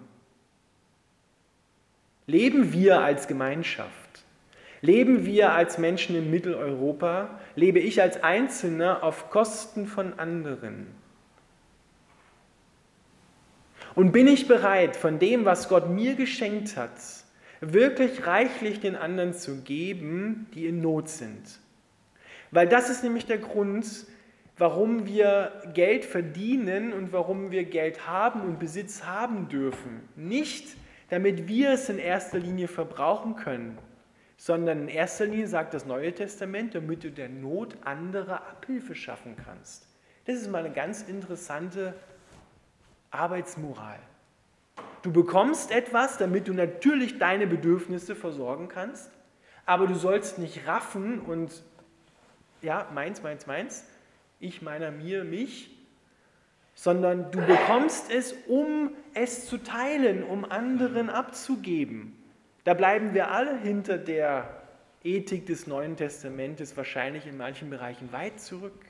Leben 2.27 2.73
wir 2.73 3.01
als 3.01 3.27
Gemeinschaft? 3.27 4.25
Leben 4.81 5.25
wir 5.25 5.53
als 5.53 5.79
Menschen 5.79 6.15
in 6.15 6.31
Mitteleuropa? 6.31 7.41
Lebe 7.57 7.79
ich 7.79 8.01
als 8.03 8.23
Einzelner 8.23 9.03
auf 9.03 9.31
Kosten 9.31 9.87
von 9.87 10.19
anderen? 10.19 10.87
Und 13.95 14.13
bin 14.13 14.29
ich 14.29 14.47
bereit, 14.47 14.95
von 14.95 15.19
dem, 15.19 15.45
was 15.45 15.69
Gott 15.69 15.89
mir 15.89 16.15
geschenkt 16.15 16.77
hat, 16.77 16.93
wirklich 17.61 18.27
reichlich 18.27 18.81
den 18.81 18.97
anderen 18.97 19.35
zu 19.35 19.63
geben, 19.63 20.47
die 20.55 20.67
in 20.67 20.81
Not 20.81 21.09
sind. 21.09 21.61
Weil 22.51 22.69
das 22.69 22.89
ist 22.89 23.03
nämlich 23.03 23.27
der 23.27 23.39
Grund, 23.39 24.07
warum 24.57 25.07
wir 25.07 25.53
Geld 25.75 26.05
verdienen 26.05 26.93
und 26.93 27.13
warum 27.13 27.51
wir 27.51 27.65
Geld 27.65 28.07
haben 28.07 28.41
und 28.43 28.59
Besitz 28.59 29.05
haben 29.05 29.49
dürfen. 29.49 30.09
Nicht, 30.17 30.77
damit 31.11 31.49
wir 31.49 31.71
es 31.71 31.89
in 31.89 31.99
erster 31.99 32.39
Linie 32.39 32.69
verbrauchen 32.69 33.37
können, 33.37 33.79
sondern 34.37 34.83
in 34.83 34.89
erster 34.89 35.27
Linie 35.27 35.49
sagt 35.49 35.75
das 35.75 35.85
Neue 35.87 36.15
Testament, 36.15 36.75
damit 36.75 37.05
du 37.05 37.11
der 37.11 37.29
Not 37.29 37.77
anderer 37.85 38.47
Abhilfe 38.49 38.95
schaffen 38.95 39.37
kannst. 39.37 39.89
Das 40.27 40.37
ist 40.37 40.51
mal 40.51 40.65
eine 40.65 40.73
ganz 40.73 41.03
interessante 41.03 41.95
Arbeitsmoral. 43.11 43.99
Du 45.03 45.13
bekommst 45.13 45.71
etwas, 45.71 46.19
damit 46.19 46.49
du 46.49 46.53
natürlich 46.53 47.19
deine 47.19 47.47
Bedürfnisse 47.47 48.17
versorgen 48.17 48.69
kannst, 48.69 49.11
aber 49.65 49.87
du 49.87 49.95
sollst 49.95 50.39
nicht 50.39 50.67
raffen 50.67 51.21
und 51.21 51.63
ja, 52.63 52.89
meins, 52.93 53.23
meins, 53.23 53.47
meins, 53.47 53.85
ich, 54.41 54.63
meiner, 54.63 54.91
mir, 54.91 55.25
mich, 55.25 55.71
sondern 56.75 57.31
du 57.31 57.41
bekommst 57.41 58.11
es, 58.11 58.35
um 58.47 58.93
es 59.15 59.47
zu 59.47 59.59
teilen, 59.59 60.23
um 60.23 60.45
anderen 60.45 61.11
abzugeben. 61.11 62.17
Da 62.65 62.75
bleiben 62.75 63.15
wir 63.15 63.31
alle 63.31 63.59
hinter 63.59 63.99
der 63.99 64.63
Ethik 65.05 65.47
des 65.47 65.67
Neuen 65.67 65.97
Testamentes 65.97 66.77
wahrscheinlich 66.77 67.27
in 67.27 67.37
manchen 67.37 67.71
Bereichen 67.71 68.13
weit 68.13 68.41
zurück. 68.41 68.88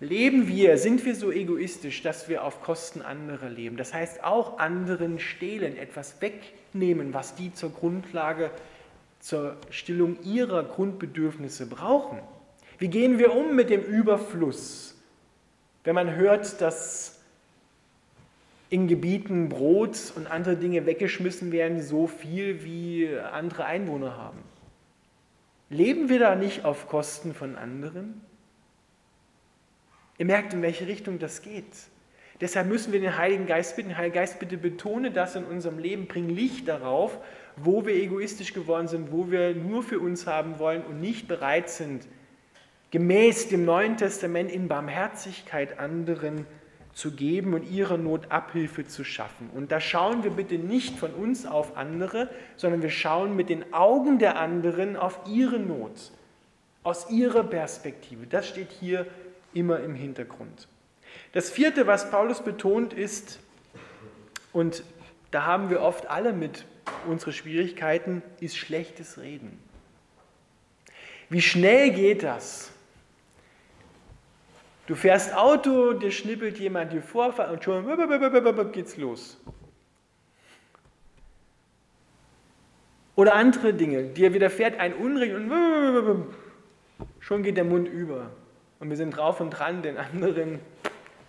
Leben 0.00 0.46
wir, 0.46 0.78
sind 0.78 1.04
wir 1.04 1.16
so 1.16 1.32
egoistisch, 1.32 2.02
dass 2.02 2.28
wir 2.28 2.44
auf 2.44 2.62
Kosten 2.62 3.02
anderer 3.02 3.48
leben? 3.48 3.76
Das 3.76 3.92
heißt 3.92 4.22
auch 4.22 4.58
anderen 4.58 5.18
stehlen, 5.18 5.76
etwas 5.76 6.20
wegnehmen, 6.20 7.12
was 7.14 7.34
die 7.34 7.52
zur 7.52 7.70
Grundlage, 7.70 8.52
zur 9.18 9.56
Stillung 9.70 10.16
ihrer 10.22 10.62
Grundbedürfnisse 10.62 11.66
brauchen. 11.66 12.20
Wie 12.78 12.86
gehen 12.86 13.18
wir 13.18 13.34
um 13.34 13.56
mit 13.56 13.70
dem 13.70 13.82
Überfluss? 13.82 14.96
Wenn 15.82 15.96
man 15.96 16.14
hört, 16.14 16.60
dass 16.60 17.18
in 18.70 18.86
Gebieten 18.86 19.48
Brot 19.48 20.12
und 20.14 20.30
andere 20.30 20.56
Dinge 20.56 20.86
weggeschmissen 20.86 21.50
werden, 21.50 21.82
so 21.82 22.06
viel 22.06 22.62
wie 22.62 23.08
andere 23.18 23.64
Einwohner 23.64 24.16
haben. 24.16 24.38
Leben 25.70 26.08
wir 26.08 26.20
da 26.20 26.36
nicht 26.36 26.64
auf 26.64 26.86
Kosten 26.88 27.34
von 27.34 27.56
anderen? 27.56 28.20
Ihr 30.18 30.26
merkt, 30.26 30.52
in 30.52 30.62
welche 30.62 30.86
Richtung 30.86 31.18
das 31.18 31.42
geht. 31.42 31.72
Deshalb 32.40 32.68
müssen 32.68 32.92
wir 32.92 33.00
den 33.00 33.16
Heiligen 33.16 33.46
Geist 33.46 33.76
bitten, 33.76 33.96
Heiliger 33.96 34.20
Geist, 34.20 34.38
bitte 34.38 34.56
betone 34.56 35.10
das 35.10 35.34
in 35.34 35.44
unserem 35.44 35.78
Leben, 35.78 36.06
bring 36.06 36.28
Licht 36.28 36.68
darauf, 36.68 37.18
wo 37.56 37.84
wir 37.86 37.94
egoistisch 37.94 38.52
geworden 38.52 38.86
sind, 38.86 39.10
wo 39.10 39.30
wir 39.30 39.54
nur 39.54 39.82
für 39.82 39.98
uns 39.98 40.26
haben 40.26 40.58
wollen 40.58 40.82
und 40.82 41.00
nicht 41.00 41.26
bereit 41.26 41.68
sind, 41.68 42.06
gemäß 42.90 43.48
dem 43.48 43.64
Neuen 43.64 43.96
Testament 43.96 44.52
in 44.52 44.68
Barmherzigkeit 44.68 45.78
anderen 45.78 46.46
zu 46.92 47.12
geben 47.12 47.54
und 47.54 47.68
ihrer 47.70 47.96
Not 47.96 48.30
Abhilfe 48.30 48.86
zu 48.86 49.04
schaffen. 49.04 49.50
Und 49.54 49.70
da 49.70 49.80
schauen 49.80 50.24
wir 50.24 50.32
bitte 50.32 50.56
nicht 50.56 50.96
von 50.96 51.12
uns 51.12 51.46
auf 51.46 51.76
andere, 51.76 52.28
sondern 52.56 52.82
wir 52.82 52.90
schauen 52.90 53.36
mit 53.36 53.50
den 53.50 53.72
Augen 53.72 54.18
der 54.18 54.38
anderen 54.38 54.96
auf 54.96 55.20
ihre 55.28 55.58
Not, 55.58 56.12
aus 56.82 57.10
ihrer 57.10 57.44
Perspektive. 57.44 58.26
Das 58.26 58.48
steht 58.48 58.70
hier 58.70 59.06
immer 59.54 59.80
im 59.80 59.94
Hintergrund. 59.94 60.68
Das 61.32 61.50
vierte, 61.50 61.86
was 61.86 62.10
Paulus 62.10 62.42
betont, 62.42 62.92
ist, 62.92 63.40
und 64.52 64.82
da 65.30 65.44
haben 65.44 65.70
wir 65.70 65.80
oft 65.80 66.06
alle 66.08 66.32
mit 66.32 66.64
unsere 67.06 67.32
Schwierigkeiten, 67.32 68.22
ist 68.40 68.56
schlechtes 68.56 69.18
Reden. 69.18 69.58
Wie 71.28 71.42
schnell 71.42 71.90
geht 71.90 72.22
das? 72.22 72.70
Du 74.86 74.94
fährst 74.94 75.34
Auto, 75.34 75.92
dir 75.92 76.10
schnippelt 76.10 76.58
jemand 76.58 76.94
die 76.94 77.02
Vorfahrt 77.02 77.50
und 77.50 77.62
schon 77.62 78.72
geht's 78.72 78.96
los. 78.96 79.36
Oder 83.14 83.34
andere 83.34 83.74
Dinge, 83.74 84.04
dir 84.04 84.32
widerfährt 84.32 84.80
ein 84.80 84.94
Unrecht 84.94 85.34
und 85.34 86.34
schon 87.20 87.42
geht 87.42 87.58
der 87.58 87.64
Mund 87.64 87.86
über. 87.86 88.30
Und 88.78 88.90
wir 88.90 88.96
sind 88.96 89.16
drauf 89.16 89.40
und 89.40 89.50
dran, 89.50 89.82
den 89.82 89.96
anderen 89.96 90.60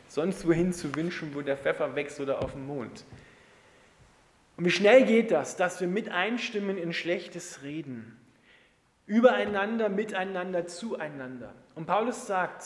sonst 0.07 0.47
wohin 0.47 0.73
zu 0.73 0.95
wünschen, 0.95 1.33
wo 1.33 1.41
der 1.41 1.57
Pfeffer 1.57 1.95
wächst 1.95 2.19
oder 2.19 2.43
auf 2.43 2.53
dem 2.53 2.67
Mond. 2.67 3.05
Und 4.57 4.65
wie 4.65 4.71
schnell 4.71 5.05
geht 5.05 5.31
das, 5.31 5.55
dass 5.55 5.79
wir 5.79 5.87
mit 5.87 6.09
einstimmen 6.09 6.77
in 6.77 6.91
schlechtes 6.91 7.63
Reden? 7.63 8.19
Übereinander, 9.05 9.89
miteinander, 9.89 10.67
zueinander. 10.67 11.53
Und 11.75 11.85
Paulus 11.85 12.27
sagt, 12.27 12.63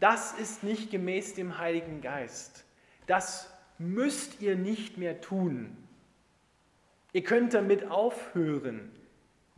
das 0.00 0.32
ist 0.34 0.62
nicht 0.62 0.90
gemäß 0.90 1.34
dem 1.34 1.58
Heiligen 1.58 2.00
Geist. 2.00 2.64
Das 3.06 3.52
müsst 3.78 4.40
ihr 4.40 4.56
nicht 4.56 4.96
mehr 4.96 5.20
tun. 5.20 5.76
Ihr 7.12 7.24
könnt 7.24 7.54
damit 7.54 7.90
aufhören, 7.90 8.90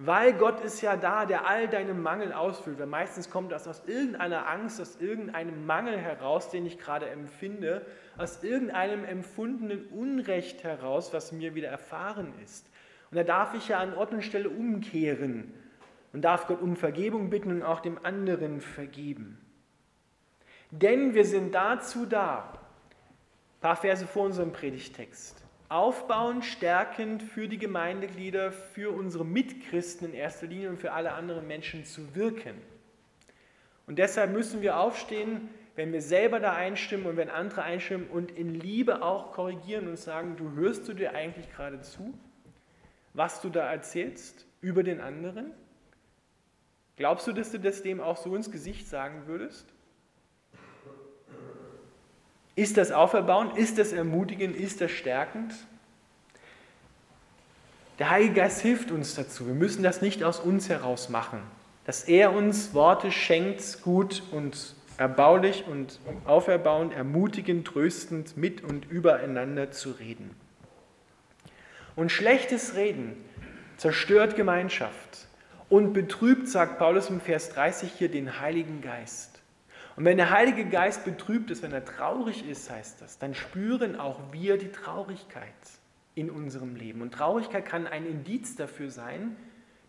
weil 0.03 0.33
Gott 0.33 0.61
ist 0.63 0.81
ja 0.81 0.97
da, 0.97 1.27
der 1.27 1.47
all 1.47 1.69
deine 1.69 1.93
Mangel 1.93 2.33
ausfüllt. 2.33 2.79
Weil 2.79 2.87
meistens 2.87 3.29
kommt 3.29 3.53
das 3.53 3.69
aus 3.69 3.83
irgendeiner 3.87 4.49
Angst, 4.49 4.81
aus 4.81 4.97
irgendeinem 4.99 5.67
Mangel 5.67 5.99
heraus, 5.99 6.49
den 6.49 6.65
ich 6.65 6.79
gerade 6.79 7.11
empfinde, 7.11 7.85
aus 8.17 8.43
irgendeinem 8.43 9.05
empfundenen 9.05 9.85
Unrecht 9.89 10.65
heraus, 10.65 11.13
was 11.13 11.33
mir 11.33 11.55
wieder 11.55 11.69
erfahren 11.69 12.33
ist. 12.43 12.71
Und 13.11 13.19
da 13.19 13.25
darf 13.25 13.53
ich 13.53 13.69
ja 13.69 13.79
an 13.79 13.93
Ort 13.93 14.13
und 14.13 14.23
Stelle 14.23 14.49
umkehren 14.49 15.53
und 16.15 16.23
darf 16.23 16.47
Gott 16.47 16.63
um 16.63 16.77
Vergebung 16.77 17.29
bitten 17.29 17.51
und 17.51 17.63
auch 17.63 17.81
dem 17.81 18.03
anderen 18.03 18.63
vergeben. 18.63 19.39
Denn 20.71 21.13
wir 21.13 21.27
sind 21.27 21.55
dazu 21.55 22.07
da, 22.07 22.53
ein 22.55 23.61
paar 23.61 23.77
Verse 23.77 24.07
vor 24.07 24.25
unserem 24.25 24.53
Predigtext, 24.53 25.45
aufbauend, 25.71 26.45
stärkend 26.45 27.23
für 27.23 27.49
die 27.49 27.57
Gemeindeglieder, 27.57 28.53
für 28.53 28.91
unsere 28.91 29.25
Mitchristen 29.25 30.09
in 30.09 30.15
erster 30.15 30.47
Linie 30.47 30.69
und 30.69 30.79
für 30.79 30.93
alle 30.93 31.13
anderen 31.13 31.47
Menschen 31.47 31.85
zu 31.85 32.15
wirken. 32.15 32.55
Und 33.87 33.99
deshalb 33.99 34.33
müssen 34.33 34.63
wir 34.63 34.79
aufstehen, 34.79 35.49
wenn 35.77 35.93
wir 35.93 36.03
selber 36.03 36.41
da 36.41 36.55
einstimmen 36.55 37.07
und 37.07 37.17
wenn 37.17 37.31
andere 37.31 37.63
einstimmen 37.63 38.09
und 38.09 38.33
in 38.33 38.55
Liebe 38.55 39.03
auch 39.03 39.33
korrigieren 39.33 39.89
und 39.89 39.97
sagen, 39.97 40.37
du 40.37 40.53
hörst 40.53 40.89
du 40.89 40.93
dir 40.93 41.15
eigentlich 41.15 41.51
gerade 41.53 41.81
zu, 41.81 42.13
was 43.15 43.41
du 43.41 43.49
da 43.49 43.71
erzählst 43.71 44.47
über 44.61 44.83
den 44.83 45.01
anderen? 45.01 45.53
Glaubst 46.97 47.29
du, 47.29 47.33
dass 47.33 47.53
du 47.53 47.59
das 47.59 47.83
dem 47.83 48.01
auch 48.01 48.17
so 48.17 48.35
ins 48.35 48.51
Gesicht 48.51 48.89
sagen 48.89 49.23
würdest? 49.27 49.67
Ist 52.57 52.77
das 52.77 52.93
auferbauend? 52.93 53.57
Ist 53.57 53.79
das 53.79 53.93
ermutigend? 53.93 54.57
Ist 54.57 54.81
das 54.81 54.91
stärkend? 54.91 55.55
Der 57.99 58.11
Heilige 58.11 58.35
Geist 58.35 58.63
hilft 58.63 58.91
uns 58.91 59.15
dazu. 59.15 59.47
Wir 59.47 59.55
müssen 59.55 59.83
das 59.83 60.01
nicht 60.01 60.25
aus 60.25 60.41
uns 60.41 60.69
heraus 60.69 61.09
machen. 61.11 61.41
Dass 61.85 62.05
er 62.05 62.33
uns 62.33 62.73
Worte 62.73 63.13
schenkt, 63.13 63.83
gut 63.83 64.23
und 64.33 64.75
erbaulich 64.97 65.65
und 65.67 65.99
auferbauend, 66.25 66.95
ermutigend, 66.95 67.67
tröstend 67.67 68.37
mit 68.37 68.63
und 68.63 68.91
übereinander 68.91 69.71
zu 69.71 69.93
reden. 69.93 70.31
Und 71.97 72.11
schlechtes 72.13 72.75
Reden 72.75 73.17
zerstört 73.77 74.37
Gemeinschaft 74.37 75.27
und 75.71 75.93
betrübt, 75.93 76.49
sagt 76.49 76.79
Paulus 76.79 77.09
im 77.09 77.21
Vers 77.21 77.51
30 77.51 77.93
hier, 77.97 78.11
den 78.11 78.41
Heiligen 78.41 78.83
Geist. 78.83 79.30
Und 80.01 80.07
wenn 80.07 80.17
der 80.17 80.31
Heilige 80.31 80.65
Geist 80.65 81.05
betrübt 81.05 81.51
ist, 81.51 81.63
wenn 81.63 81.73
er 81.73 81.85
traurig 81.85 82.49
ist, 82.49 82.71
heißt 82.71 83.03
das, 83.03 83.19
dann 83.19 83.35
spüren 83.35 84.01
auch 84.01 84.19
wir 84.33 84.57
die 84.57 84.73
Traurigkeit 84.73 85.53
in 86.15 86.31
unserem 86.31 86.75
Leben. 86.75 87.03
Und 87.03 87.13
Traurigkeit 87.13 87.67
kann 87.67 87.87
ein 87.87 88.07
Indiz 88.07 88.57
dafür 88.57 88.89
sein, 88.89 89.37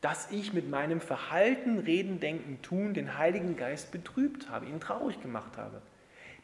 dass 0.02 0.30
ich 0.30 0.52
mit 0.52 0.70
meinem 0.70 1.00
Verhalten, 1.00 1.80
Reden, 1.80 2.20
Denken, 2.20 2.62
Tun 2.62 2.94
den 2.94 3.18
Heiligen 3.18 3.56
Geist 3.56 3.94
betrübt 3.94 4.50
habe, 4.50 4.66
ihn 4.66 4.82
traurig 4.82 5.22
gemacht 5.22 5.56
habe. 5.56 5.82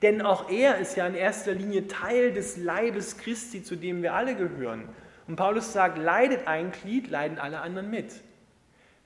Denn 0.02 0.22
auch 0.22 0.50
er 0.50 0.78
ist 0.78 0.96
ja 0.96 1.06
in 1.06 1.16
erster 1.16 1.54
Linie 1.54 1.90
Teil 1.90 2.32
des 2.32 2.56
Leibes 2.56 3.18
Christi, 3.18 3.64
zu 3.64 3.76
dem 3.76 4.02
wir 4.02 4.14
alle 4.14 4.38
gehören. 4.38 4.88
Und 5.28 5.36
Paulus 5.36 5.74
sagt, 5.74 5.98
leidet 5.98 6.48
ein 6.48 6.72
Glied, 6.72 7.10
leiden 7.10 7.38
alle 7.38 7.60
anderen 7.60 7.90
mit. 7.90 8.14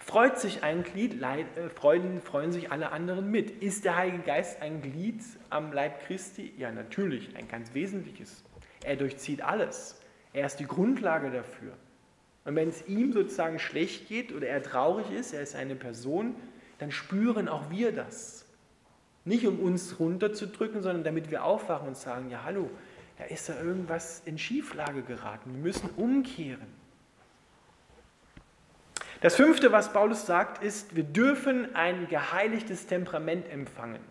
Freut 0.03 0.39
sich 0.39 0.63
ein 0.63 0.83
Glied, 0.83 1.21
äh, 1.21 1.45
freuen, 1.69 2.21
freuen 2.21 2.51
sich 2.51 2.71
alle 2.71 2.91
anderen 2.91 3.29
mit. 3.29 3.51
Ist 3.61 3.85
der 3.85 3.97
Heilige 3.97 4.23
Geist 4.23 4.61
ein 4.61 4.81
Glied 4.81 5.21
am 5.51 5.71
Leib 5.71 6.05
Christi? 6.05 6.53
Ja, 6.57 6.71
natürlich, 6.71 7.35
ein 7.37 7.47
ganz 7.47 7.73
wesentliches. 7.75 8.43
Er 8.83 8.95
durchzieht 8.95 9.43
alles. 9.43 10.01
Er 10.33 10.47
ist 10.47 10.57
die 10.57 10.65
Grundlage 10.65 11.29
dafür. 11.29 11.73
Und 12.45 12.55
wenn 12.55 12.69
es 12.69 12.87
ihm 12.87 13.13
sozusagen 13.13 13.59
schlecht 13.59 14.07
geht 14.07 14.33
oder 14.33 14.47
er 14.47 14.63
traurig 14.63 15.11
ist, 15.11 15.33
er 15.33 15.43
ist 15.43 15.55
eine 15.55 15.75
Person, 15.75 16.35
dann 16.79 16.91
spüren 16.91 17.47
auch 17.47 17.69
wir 17.69 17.91
das. 17.91 18.45
Nicht 19.23 19.45
um 19.45 19.59
uns 19.59 19.99
runterzudrücken, 19.99 20.81
sondern 20.81 21.03
damit 21.03 21.29
wir 21.29 21.43
aufwachen 21.43 21.89
und 21.89 21.97
sagen, 21.97 22.31
ja 22.31 22.43
hallo, 22.43 22.71
da 23.19 23.25
ist 23.25 23.49
da 23.49 23.61
irgendwas 23.61 24.23
in 24.25 24.39
Schieflage 24.39 25.03
geraten. 25.03 25.53
Wir 25.53 25.61
müssen 25.61 25.91
umkehren. 25.95 26.80
Das 29.21 29.35
fünfte, 29.35 29.71
was 29.71 29.93
Paulus 29.93 30.25
sagt, 30.25 30.63
ist, 30.63 30.95
wir 30.95 31.03
dürfen 31.03 31.75
ein 31.75 32.07
geheiligtes 32.07 32.87
Temperament 32.87 33.47
empfangen. 33.49 34.01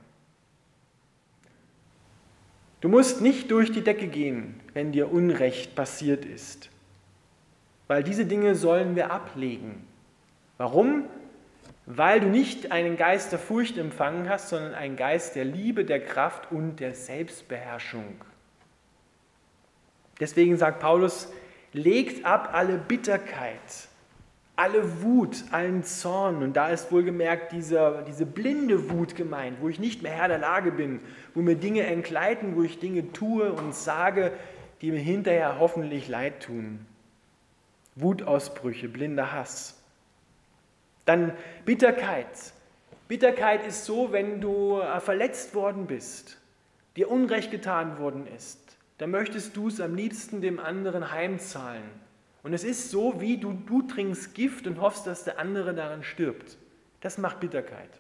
Du 2.80 2.88
musst 2.88 3.20
nicht 3.20 3.50
durch 3.50 3.72
die 3.72 3.82
Decke 3.82 4.06
gehen, 4.06 4.58
wenn 4.72 4.92
dir 4.92 5.12
Unrecht 5.12 5.74
passiert 5.74 6.24
ist, 6.24 6.70
weil 7.88 8.02
diese 8.04 8.24
Dinge 8.24 8.54
sollen 8.54 8.96
wir 8.96 9.10
ablegen. 9.10 9.86
Warum? 10.56 11.04
Weil 11.86 12.20
du 12.20 12.28
nicht 12.28 12.70
einen 12.70 12.96
Geist 12.96 13.32
der 13.32 13.40
Furcht 13.40 13.76
empfangen 13.78 14.28
hast, 14.28 14.48
sondern 14.48 14.74
einen 14.74 14.96
Geist 14.96 15.34
der 15.34 15.44
Liebe, 15.44 15.84
der 15.84 16.04
Kraft 16.04 16.52
und 16.52 16.76
der 16.76 16.94
Selbstbeherrschung. 16.94 18.14
Deswegen 20.20 20.56
sagt 20.56 20.80
Paulus, 20.80 21.32
legt 21.72 22.24
ab 22.24 22.50
alle 22.52 22.78
Bitterkeit, 22.78 23.88
alle 24.60 25.00
Wut, 25.02 25.44
allen 25.52 25.84
Zorn. 25.84 26.42
Und 26.42 26.52
da 26.52 26.68
ist 26.68 26.92
wohlgemerkt 26.92 27.52
diese, 27.52 28.04
diese 28.06 28.26
blinde 28.26 28.90
Wut 28.90 29.16
gemeint, 29.16 29.56
wo 29.62 29.70
ich 29.70 29.80
nicht 29.80 30.02
mehr 30.02 30.12
Herr 30.12 30.28
der 30.28 30.36
Lage 30.38 30.70
bin, 30.70 31.00
wo 31.32 31.40
mir 31.40 31.56
Dinge 31.56 31.84
entgleiten, 31.84 32.56
wo 32.56 32.62
ich 32.62 32.78
Dinge 32.78 33.10
tue 33.12 33.50
und 33.50 33.74
sage, 33.74 34.32
die 34.82 34.90
mir 34.90 35.00
hinterher 35.00 35.58
hoffentlich 35.58 36.08
leid 36.08 36.42
tun. 36.42 36.84
Wutausbrüche, 37.96 38.90
blinder 38.90 39.32
Hass. 39.32 39.82
Dann 41.06 41.32
Bitterkeit. 41.64 42.26
Bitterkeit 43.08 43.66
ist 43.66 43.86
so, 43.86 44.12
wenn 44.12 44.42
du 44.42 44.78
äh, 44.78 45.00
verletzt 45.00 45.54
worden 45.54 45.86
bist, 45.86 46.36
dir 46.96 47.10
Unrecht 47.10 47.50
getan 47.50 47.98
worden 47.98 48.26
ist, 48.36 48.76
dann 48.98 49.10
möchtest 49.10 49.56
du 49.56 49.68
es 49.68 49.80
am 49.80 49.94
liebsten 49.94 50.42
dem 50.42 50.60
anderen 50.60 51.10
heimzahlen 51.10 52.09
und 52.42 52.52
es 52.52 52.64
ist 52.64 52.90
so, 52.90 53.20
wie 53.20 53.38
du, 53.38 53.52
du 53.52 53.82
trinkst 53.82 54.34
Gift 54.34 54.66
und 54.66 54.80
hoffst, 54.80 55.06
dass 55.06 55.24
der 55.24 55.38
andere 55.38 55.74
daran 55.74 56.02
stirbt. 56.02 56.56
Das 57.00 57.18
macht 57.18 57.40
Bitterkeit. 57.40 57.90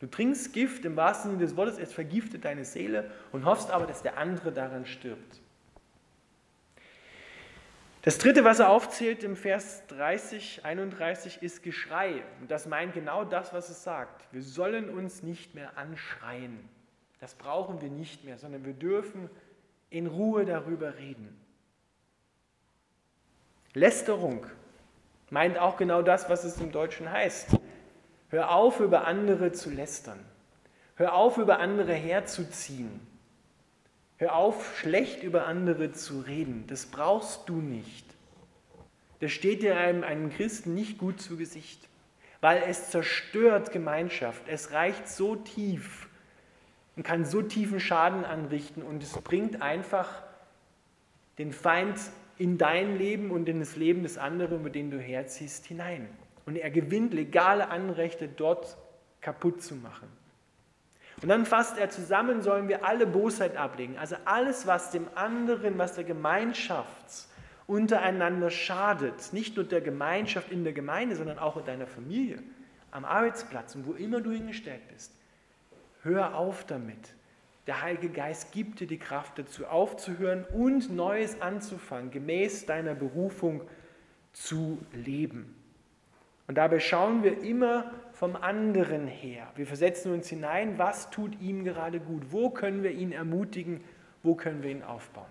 Du 0.00 0.06
trinkst 0.06 0.52
Gift 0.52 0.84
im 0.84 0.96
wahrsten 0.96 1.32
Sinne 1.32 1.42
des 1.42 1.56
Wortes, 1.56 1.78
es 1.78 1.92
vergiftet 1.92 2.44
deine 2.44 2.64
Seele 2.64 3.10
und 3.32 3.44
hoffst 3.44 3.70
aber, 3.70 3.86
dass 3.86 4.02
der 4.02 4.18
andere 4.18 4.52
daran 4.52 4.86
stirbt. 4.86 5.40
Das 8.02 8.18
dritte, 8.18 8.44
was 8.44 8.58
er 8.58 8.68
aufzählt 8.68 9.24
im 9.24 9.34
Vers 9.34 9.86
30, 9.86 10.62
31, 10.62 11.42
ist 11.42 11.62
Geschrei. 11.62 12.22
Und 12.38 12.50
das 12.50 12.66
meint 12.66 12.92
genau 12.92 13.24
das, 13.24 13.54
was 13.54 13.70
es 13.70 13.82
sagt. 13.82 14.26
Wir 14.30 14.42
sollen 14.42 14.90
uns 14.90 15.22
nicht 15.22 15.54
mehr 15.54 15.78
anschreien. 15.78 16.68
Das 17.20 17.34
brauchen 17.34 17.80
wir 17.80 17.88
nicht 17.88 18.24
mehr, 18.24 18.36
sondern 18.36 18.66
wir 18.66 18.74
dürfen 18.74 19.30
in 19.88 20.06
Ruhe 20.06 20.44
darüber 20.44 20.98
reden. 20.98 21.34
Lästerung 23.74 24.46
meint 25.30 25.58
auch 25.58 25.76
genau 25.76 26.00
das, 26.02 26.30
was 26.30 26.44
es 26.44 26.60
im 26.60 26.70
Deutschen 26.70 27.10
heißt. 27.10 27.58
Hör 28.28 28.52
auf, 28.52 28.80
über 28.80 29.06
andere 29.06 29.52
zu 29.52 29.68
lästern. 29.70 30.18
Hör 30.96 31.14
auf, 31.14 31.38
über 31.38 31.58
andere 31.58 31.92
herzuziehen. 31.92 33.00
Hör 34.16 34.36
auf, 34.36 34.78
schlecht 34.78 35.24
über 35.24 35.46
andere 35.46 35.90
zu 35.90 36.20
reden. 36.20 36.64
Das 36.68 36.86
brauchst 36.86 37.48
du 37.48 37.56
nicht. 37.56 38.06
Das 39.18 39.32
steht 39.32 39.62
dir 39.62 39.76
einem, 39.76 40.04
einem 40.04 40.30
Christen 40.30 40.74
nicht 40.74 40.98
gut 40.98 41.20
zu 41.20 41.36
Gesicht, 41.36 41.88
weil 42.40 42.62
es 42.68 42.90
zerstört 42.90 43.72
Gemeinschaft. 43.72 44.42
Es 44.46 44.70
reicht 44.70 45.08
so 45.08 45.34
tief 45.34 46.08
und 46.94 47.02
kann 47.02 47.24
so 47.24 47.42
tiefen 47.42 47.80
Schaden 47.80 48.24
anrichten 48.24 48.82
und 48.82 49.02
es 49.02 49.12
bringt 49.14 49.62
einfach 49.62 50.22
den 51.38 51.52
Feind 51.52 51.98
in 52.38 52.58
dein 52.58 52.98
Leben 52.98 53.30
und 53.30 53.48
in 53.48 53.60
das 53.60 53.76
Leben 53.76 54.02
des 54.02 54.18
anderen, 54.18 54.60
über 54.60 54.70
den 54.70 54.90
du 54.90 54.98
herziehst, 54.98 55.66
hinein. 55.66 56.08
Und 56.46 56.56
er 56.56 56.70
gewinnt 56.70 57.14
legale 57.14 57.68
Anrechte, 57.68 58.28
dort 58.28 58.76
kaputt 59.20 59.62
zu 59.62 59.74
machen. 59.76 60.08
Und 61.22 61.28
dann 61.28 61.46
fasst 61.46 61.78
er 61.78 61.90
zusammen, 61.90 62.42
sollen 62.42 62.68
wir 62.68 62.84
alle 62.84 63.06
Bosheit 63.06 63.56
ablegen. 63.56 63.96
Also 63.98 64.16
alles, 64.24 64.66
was 64.66 64.90
dem 64.90 65.06
anderen, 65.14 65.78
was 65.78 65.94
der 65.94 66.04
Gemeinschaft 66.04 67.28
untereinander 67.66 68.50
schadet, 68.50 69.32
nicht 69.32 69.56
nur 69.56 69.64
der 69.64 69.80
Gemeinschaft 69.80 70.50
in 70.50 70.64
der 70.64 70.72
Gemeinde, 70.72 71.16
sondern 71.16 71.38
auch 71.38 71.56
in 71.56 71.64
deiner 71.64 71.86
Familie, 71.86 72.42
am 72.90 73.04
Arbeitsplatz 73.04 73.74
und 73.74 73.86
wo 73.86 73.92
immer 73.92 74.20
du 74.20 74.32
hingestellt 74.32 74.86
bist. 74.92 75.12
Hör 76.02 76.34
auf 76.34 76.64
damit. 76.66 77.14
Der 77.66 77.80
Heilige 77.80 78.10
Geist 78.10 78.52
gibt 78.52 78.80
dir 78.80 78.86
die 78.86 78.98
Kraft 78.98 79.38
dazu, 79.38 79.66
aufzuhören 79.66 80.44
und 80.52 80.94
Neues 80.94 81.40
anzufangen, 81.40 82.10
gemäß 82.10 82.66
deiner 82.66 82.94
Berufung 82.94 83.62
zu 84.32 84.78
leben. 84.92 85.54
Und 86.46 86.56
dabei 86.56 86.78
schauen 86.78 87.22
wir 87.22 87.42
immer 87.42 87.90
vom 88.12 88.36
anderen 88.36 89.06
her. 89.06 89.50
Wir 89.56 89.66
versetzen 89.66 90.12
uns 90.12 90.28
hinein, 90.28 90.78
was 90.78 91.10
tut 91.10 91.40
ihm 91.40 91.64
gerade 91.64 92.00
gut, 92.00 92.24
wo 92.30 92.50
können 92.50 92.82
wir 92.82 92.90
ihn 92.90 93.12
ermutigen, 93.12 93.82
wo 94.22 94.34
können 94.34 94.62
wir 94.62 94.70
ihn 94.70 94.82
aufbauen. 94.82 95.24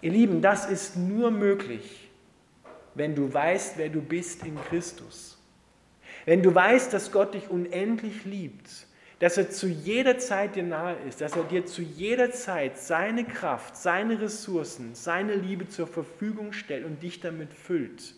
Ihr 0.00 0.10
Lieben, 0.10 0.40
das 0.40 0.68
ist 0.68 0.96
nur 0.96 1.30
möglich, 1.30 2.10
wenn 2.94 3.14
du 3.14 3.32
weißt, 3.32 3.76
wer 3.76 3.90
du 3.90 4.00
bist 4.00 4.44
in 4.44 4.56
Christus. 4.64 5.38
Wenn 6.24 6.42
du 6.42 6.54
weißt, 6.54 6.92
dass 6.92 7.12
Gott 7.12 7.34
dich 7.34 7.50
unendlich 7.50 8.24
liebt, 8.24 8.86
dass 9.22 9.36
er 9.36 9.48
zu 9.50 9.68
jeder 9.68 10.18
Zeit 10.18 10.56
dir 10.56 10.64
nahe 10.64 10.96
ist, 11.06 11.20
dass 11.20 11.36
er 11.36 11.44
dir 11.44 11.64
zu 11.64 11.80
jeder 11.80 12.32
Zeit 12.32 12.76
seine 12.76 13.22
Kraft, 13.22 13.76
seine 13.76 14.20
Ressourcen, 14.20 14.96
seine 14.96 15.36
Liebe 15.36 15.68
zur 15.68 15.86
Verfügung 15.86 16.52
stellt 16.52 16.84
und 16.84 17.04
dich 17.04 17.20
damit 17.20 17.54
füllt. 17.54 18.16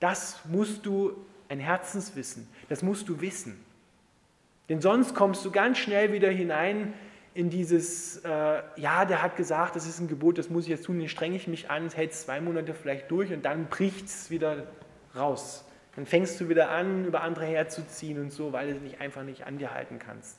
Das 0.00 0.40
musst 0.46 0.84
du 0.84 1.12
ein 1.48 1.60
Herzenswissen, 1.60 2.48
das 2.68 2.82
musst 2.82 3.08
du 3.08 3.20
wissen. 3.20 3.64
Denn 4.68 4.80
sonst 4.80 5.14
kommst 5.14 5.44
du 5.44 5.52
ganz 5.52 5.78
schnell 5.78 6.12
wieder 6.12 6.30
hinein 6.30 6.92
in 7.32 7.48
dieses, 7.48 8.16
äh, 8.24 8.62
ja, 8.74 9.04
der 9.04 9.22
hat 9.22 9.36
gesagt, 9.36 9.76
das 9.76 9.86
ist 9.86 10.00
ein 10.00 10.08
Gebot, 10.08 10.38
das 10.38 10.50
muss 10.50 10.64
ich 10.64 10.70
jetzt 10.70 10.86
tun, 10.86 10.98
den 10.98 11.08
strenge 11.08 11.36
ich 11.36 11.46
mich 11.46 11.70
an, 11.70 11.88
hält 11.90 12.14
zwei 12.14 12.40
Monate 12.40 12.74
vielleicht 12.74 13.12
durch 13.12 13.32
und 13.32 13.44
dann 13.44 13.66
bricht 13.66 14.06
es 14.06 14.28
wieder 14.28 14.66
raus. 15.14 15.64
Dann 15.96 16.06
fängst 16.06 16.40
du 16.40 16.48
wieder 16.48 16.70
an, 16.70 17.04
über 17.04 17.22
andere 17.22 17.44
herzuziehen 17.46 18.20
und 18.20 18.32
so, 18.32 18.52
weil 18.52 18.74
du 18.74 18.80
dich 18.80 19.00
einfach 19.00 19.22
nicht 19.22 19.46
an 19.46 19.58
dir 19.58 19.74
halten 19.74 19.98
kannst. 19.98 20.38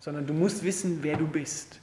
Sondern 0.00 0.26
du 0.26 0.34
musst 0.34 0.64
wissen, 0.64 1.02
wer 1.02 1.16
du 1.16 1.26
bist. 1.26 1.80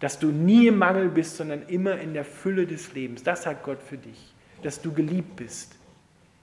Dass 0.00 0.18
du 0.18 0.28
nie 0.28 0.68
im 0.68 0.78
Mangel 0.78 1.08
bist, 1.08 1.36
sondern 1.36 1.62
immer 1.68 1.98
in 1.98 2.14
der 2.14 2.24
Fülle 2.24 2.66
des 2.66 2.94
Lebens. 2.94 3.22
Das 3.22 3.46
hat 3.46 3.62
Gott 3.62 3.82
für 3.82 3.98
dich. 3.98 4.34
Dass 4.62 4.80
du 4.80 4.92
geliebt 4.92 5.36
bist. 5.36 5.76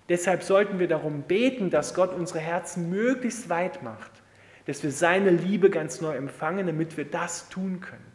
Deshalb 0.10 0.44
sollten 0.44 0.80
wir 0.80 0.88
darum 0.88 1.24
beten, 1.24 1.70
dass 1.70 1.94
Gott 1.94 2.14
unsere 2.14 2.40
Herzen 2.40 2.90
möglichst 2.90 3.50
weit 3.50 3.82
macht 3.84 4.24
dass 4.66 4.84
wir 4.84 4.92
seine 4.92 5.30
Liebe 5.30 5.70
ganz 5.70 6.02
neu 6.02 6.16
empfangen, 6.16 6.68
damit 6.68 6.96
wir 6.96 7.06
das 7.06 7.50
tun 7.50 7.82
können. 7.82 8.06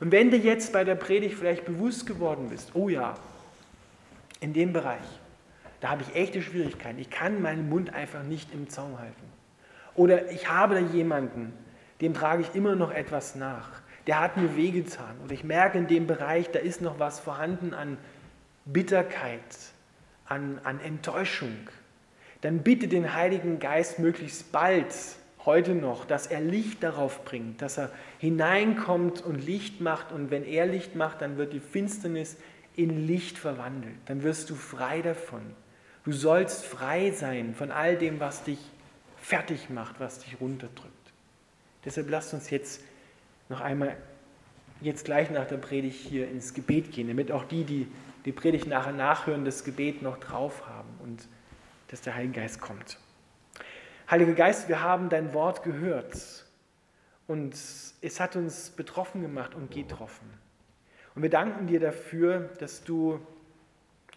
Und 0.00 0.10
wenn 0.10 0.30
du 0.30 0.36
jetzt 0.36 0.72
bei 0.72 0.84
der 0.84 0.94
Predigt 0.94 1.36
vielleicht 1.36 1.64
bewusst 1.64 2.06
geworden 2.06 2.48
bist, 2.48 2.70
oh 2.74 2.88
ja, 2.88 3.14
in 4.40 4.52
dem 4.52 4.72
Bereich, 4.72 5.04
da 5.82 5.88
habe 5.90 6.04
ich 6.04 6.14
echte 6.14 6.42
Schwierigkeiten, 6.42 7.00
ich 7.00 7.10
kann 7.10 7.42
meinen 7.42 7.68
Mund 7.68 7.92
einfach 7.92 8.22
nicht 8.22 8.54
im 8.54 8.68
Zaum 8.70 9.00
halten. 9.00 9.24
Oder 9.96 10.30
ich 10.30 10.48
habe 10.48 10.76
da 10.76 10.80
jemanden, 10.80 11.52
dem 12.00 12.14
trage 12.14 12.42
ich 12.42 12.54
immer 12.54 12.76
noch 12.76 12.92
etwas 12.92 13.34
nach, 13.34 13.82
der 14.06 14.20
hat 14.20 14.36
mir 14.36 14.54
wehgetan. 14.56 15.16
Oder 15.24 15.32
ich 15.32 15.42
merke 15.42 15.78
in 15.78 15.88
dem 15.88 16.06
Bereich, 16.06 16.48
da 16.52 16.60
ist 16.60 16.82
noch 16.82 17.00
was 17.00 17.18
vorhanden 17.18 17.74
an 17.74 17.98
Bitterkeit, 18.64 19.42
an, 20.24 20.60
an 20.62 20.78
Enttäuschung. 20.78 21.56
Dann 22.42 22.62
bitte 22.62 22.86
den 22.86 23.12
Heiligen 23.12 23.58
Geist 23.58 23.98
möglichst 23.98 24.52
bald 24.52 24.94
heute 25.44 25.74
noch, 25.74 26.04
dass 26.04 26.28
er 26.28 26.40
Licht 26.40 26.84
darauf 26.84 27.24
bringt, 27.24 27.60
dass 27.60 27.76
er 27.76 27.90
hineinkommt 28.18 29.20
und 29.20 29.44
Licht 29.44 29.80
macht. 29.80 30.12
Und 30.12 30.30
wenn 30.30 30.44
er 30.44 30.66
Licht 30.66 30.94
macht, 30.94 31.22
dann 31.22 31.38
wird 31.38 31.52
die 31.52 31.58
Finsternis 31.58 32.36
in 32.76 33.04
Licht 33.08 33.36
verwandelt. 33.36 33.96
Dann 34.06 34.22
wirst 34.22 34.48
du 34.48 34.54
frei 34.54 35.02
davon. 35.02 35.42
Du 36.04 36.12
sollst 36.12 36.64
frei 36.64 37.12
sein 37.12 37.54
von 37.54 37.70
all 37.70 37.96
dem, 37.96 38.18
was 38.20 38.44
dich 38.44 38.58
fertig 39.16 39.70
macht, 39.70 40.00
was 40.00 40.18
dich 40.18 40.40
runterdrückt. 40.40 40.92
Deshalb 41.84 42.10
lasst 42.10 42.34
uns 42.34 42.50
jetzt 42.50 42.82
noch 43.48 43.60
einmal, 43.60 43.96
jetzt 44.80 45.04
gleich 45.04 45.30
nach 45.30 45.46
der 45.46 45.58
Predigt 45.58 46.00
hier 46.00 46.28
ins 46.28 46.54
Gebet 46.54 46.92
gehen, 46.92 47.08
damit 47.08 47.30
auch 47.30 47.44
die, 47.44 47.64
die 47.64 47.86
die 48.24 48.32
Predigt 48.32 48.66
nachher 48.66 48.92
nachhören, 48.92 49.44
das 49.44 49.64
Gebet 49.64 50.02
noch 50.02 50.18
drauf 50.18 50.66
haben 50.68 50.88
und 51.02 51.26
dass 51.88 52.00
der 52.02 52.14
Heilige 52.14 52.40
Geist 52.40 52.60
kommt. 52.60 52.98
Heiliger 54.10 54.34
Geist, 54.34 54.68
wir 54.68 54.80
haben 54.80 55.08
dein 55.08 55.34
Wort 55.34 55.62
gehört 55.62 56.44
und 57.26 57.54
es 57.54 58.20
hat 58.20 58.36
uns 58.36 58.70
betroffen 58.70 59.22
gemacht 59.22 59.54
und 59.54 59.70
getroffen. 59.70 60.28
Und 61.14 61.22
wir 61.22 61.30
danken 61.30 61.66
dir 61.66 61.80
dafür, 61.80 62.50
dass 62.58 62.84
du 62.84 63.20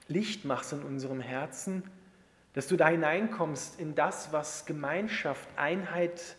Licht 0.07 0.45
machst 0.45 0.73
in 0.73 0.83
unserem 0.83 1.19
Herzen, 1.19 1.83
dass 2.53 2.67
du 2.67 2.77
da 2.77 2.87
hineinkommst 2.87 3.79
in 3.79 3.95
das, 3.95 4.31
was 4.31 4.65
Gemeinschaft, 4.65 5.47
Einheit 5.57 6.37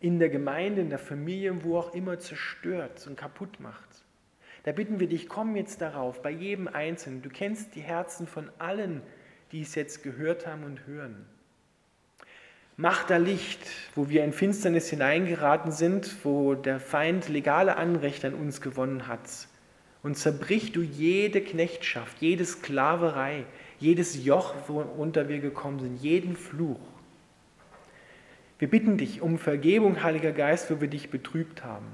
in 0.00 0.18
der 0.18 0.28
Gemeinde, 0.28 0.82
in 0.82 0.90
der 0.90 0.98
Familie, 0.98 1.64
wo 1.64 1.78
auch 1.78 1.94
immer 1.94 2.18
zerstört 2.18 3.06
und 3.06 3.16
kaputt 3.16 3.60
macht. 3.60 4.04
Da 4.64 4.72
bitten 4.72 5.00
wir 5.00 5.08
dich, 5.08 5.28
komm 5.28 5.56
jetzt 5.56 5.80
darauf, 5.80 6.22
bei 6.22 6.30
jedem 6.30 6.68
Einzelnen. 6.68 7.22
Du 7.22 7.28
kennst 7.28 7.74
die 7.74 7.80
Herzen 7.80 8.26
von 8.26 8.50
allen, 8.58 9.00
die 9.52 9.62
es 9.62 9.74
jetzt 9.74 10.02
gehört 10.02 10.46
haben 10.46 10.64
und 10.64 10.86
hören. 10.86 11.24
Mach 12.76 13.04
da 13.04 13.16
Licht, 13.16 13.60
wo 13.94 14.10
wir 14.10 14.22
in 14.22 14.32
Finsternis 14.32 14.90
hineingeraten 14.90 15.72
sind, 15.72 16.24
wo 16.24 16.54
der 16.54 16.78
Feind 16.78 17.28
legale 17.28 17.76
Anrechte 17.76 18.26
an 18.26 18.34
uns 18.34 18.60
gewonnen 18.60 19.06
hat. 19.06 19.48
Und 20.06 20.16
zerbrich 20.16 20.70
du 20.70 20.82
jede 20.82 21.40
Knechtschaft, 21.40 22.18
jede 22.20 22.44
Sklaverei, 22.44 23.44
jedes 23.80 24.24
Joch, 24.24 24.54
worunter 24.68 25.28
wir 25.28 25.40
gekommen 25.40 25.80
sind, 25.80 26.00
jeden 26.00 26.36
Fluch. 26.36 26.78
Wir 28.60 28.70
bitten 28.70 28.98
dich 28.98 29.20
um 29.20 29.36
Vergebung, 29.36 30.04
Heiliger 30.04 30.30
Geist, 30.30 30.70
wo 30.70 30.80
wir 30.80 30.86
dich 30.86 31.10
betrübt 31.10 31.64
haben. 31.64 31.86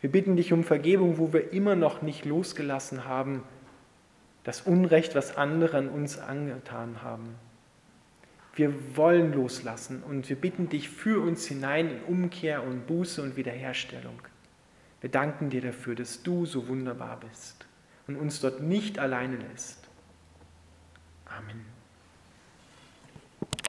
Wir 0.00 0.12
bitten 0.12 0.36
dich 0.36 0.52
um 0.52 0.62
Vergebung, 0.62 1.18
wo 1.18 1.32
wir 1.32 1.52
immer 1.52 1.74
noch 1.74 2.02
nicht 2.02 2.24
losgelassen 2.24 3.04
haben, 3.04 3.42
das 4.44 4.60
Unrecht, 4.60 5.16
was 5.16 5.36
andere 5.36 5.76
an 5.76 5.88
uns 5.88 6.20
angetan 6.20 7.02
haben. 7.02 7.34
Wir 8.54 8.96
wollen 8.96 9.32
loslassen 9.32 10.04
und 10.08 10.28
wir 10.28 10.36
bitten 10.36 10.68
dich 10.68 10.88
für 10.88 11.20
uns 11.20 11.48
hinein 11.48 11.90
in 11.90 12.00
Umkehr 12.04 12.62
und 12.62 12.86
Buße 12.86 13.20
und 13.20 13.36
Wiederherstellung. 13.36 14.20
Wir 15.00 15.10
danken 15.10 15.50
dir 15.50 15.60
dafür, 15.60 15.94
dass 15.94 16.22
du 16.22 16.44
so 16.44 16.68
wunderbar 16.68 17.20
bist 17.20 17.66
und 18.06 18.16
uns 18.16 18.40
dort 18.40 18.60
nicht 18.62 18.98
alleine 18.98 19.36
lässt. 19.36 19.88
Amen. 21.26 21.77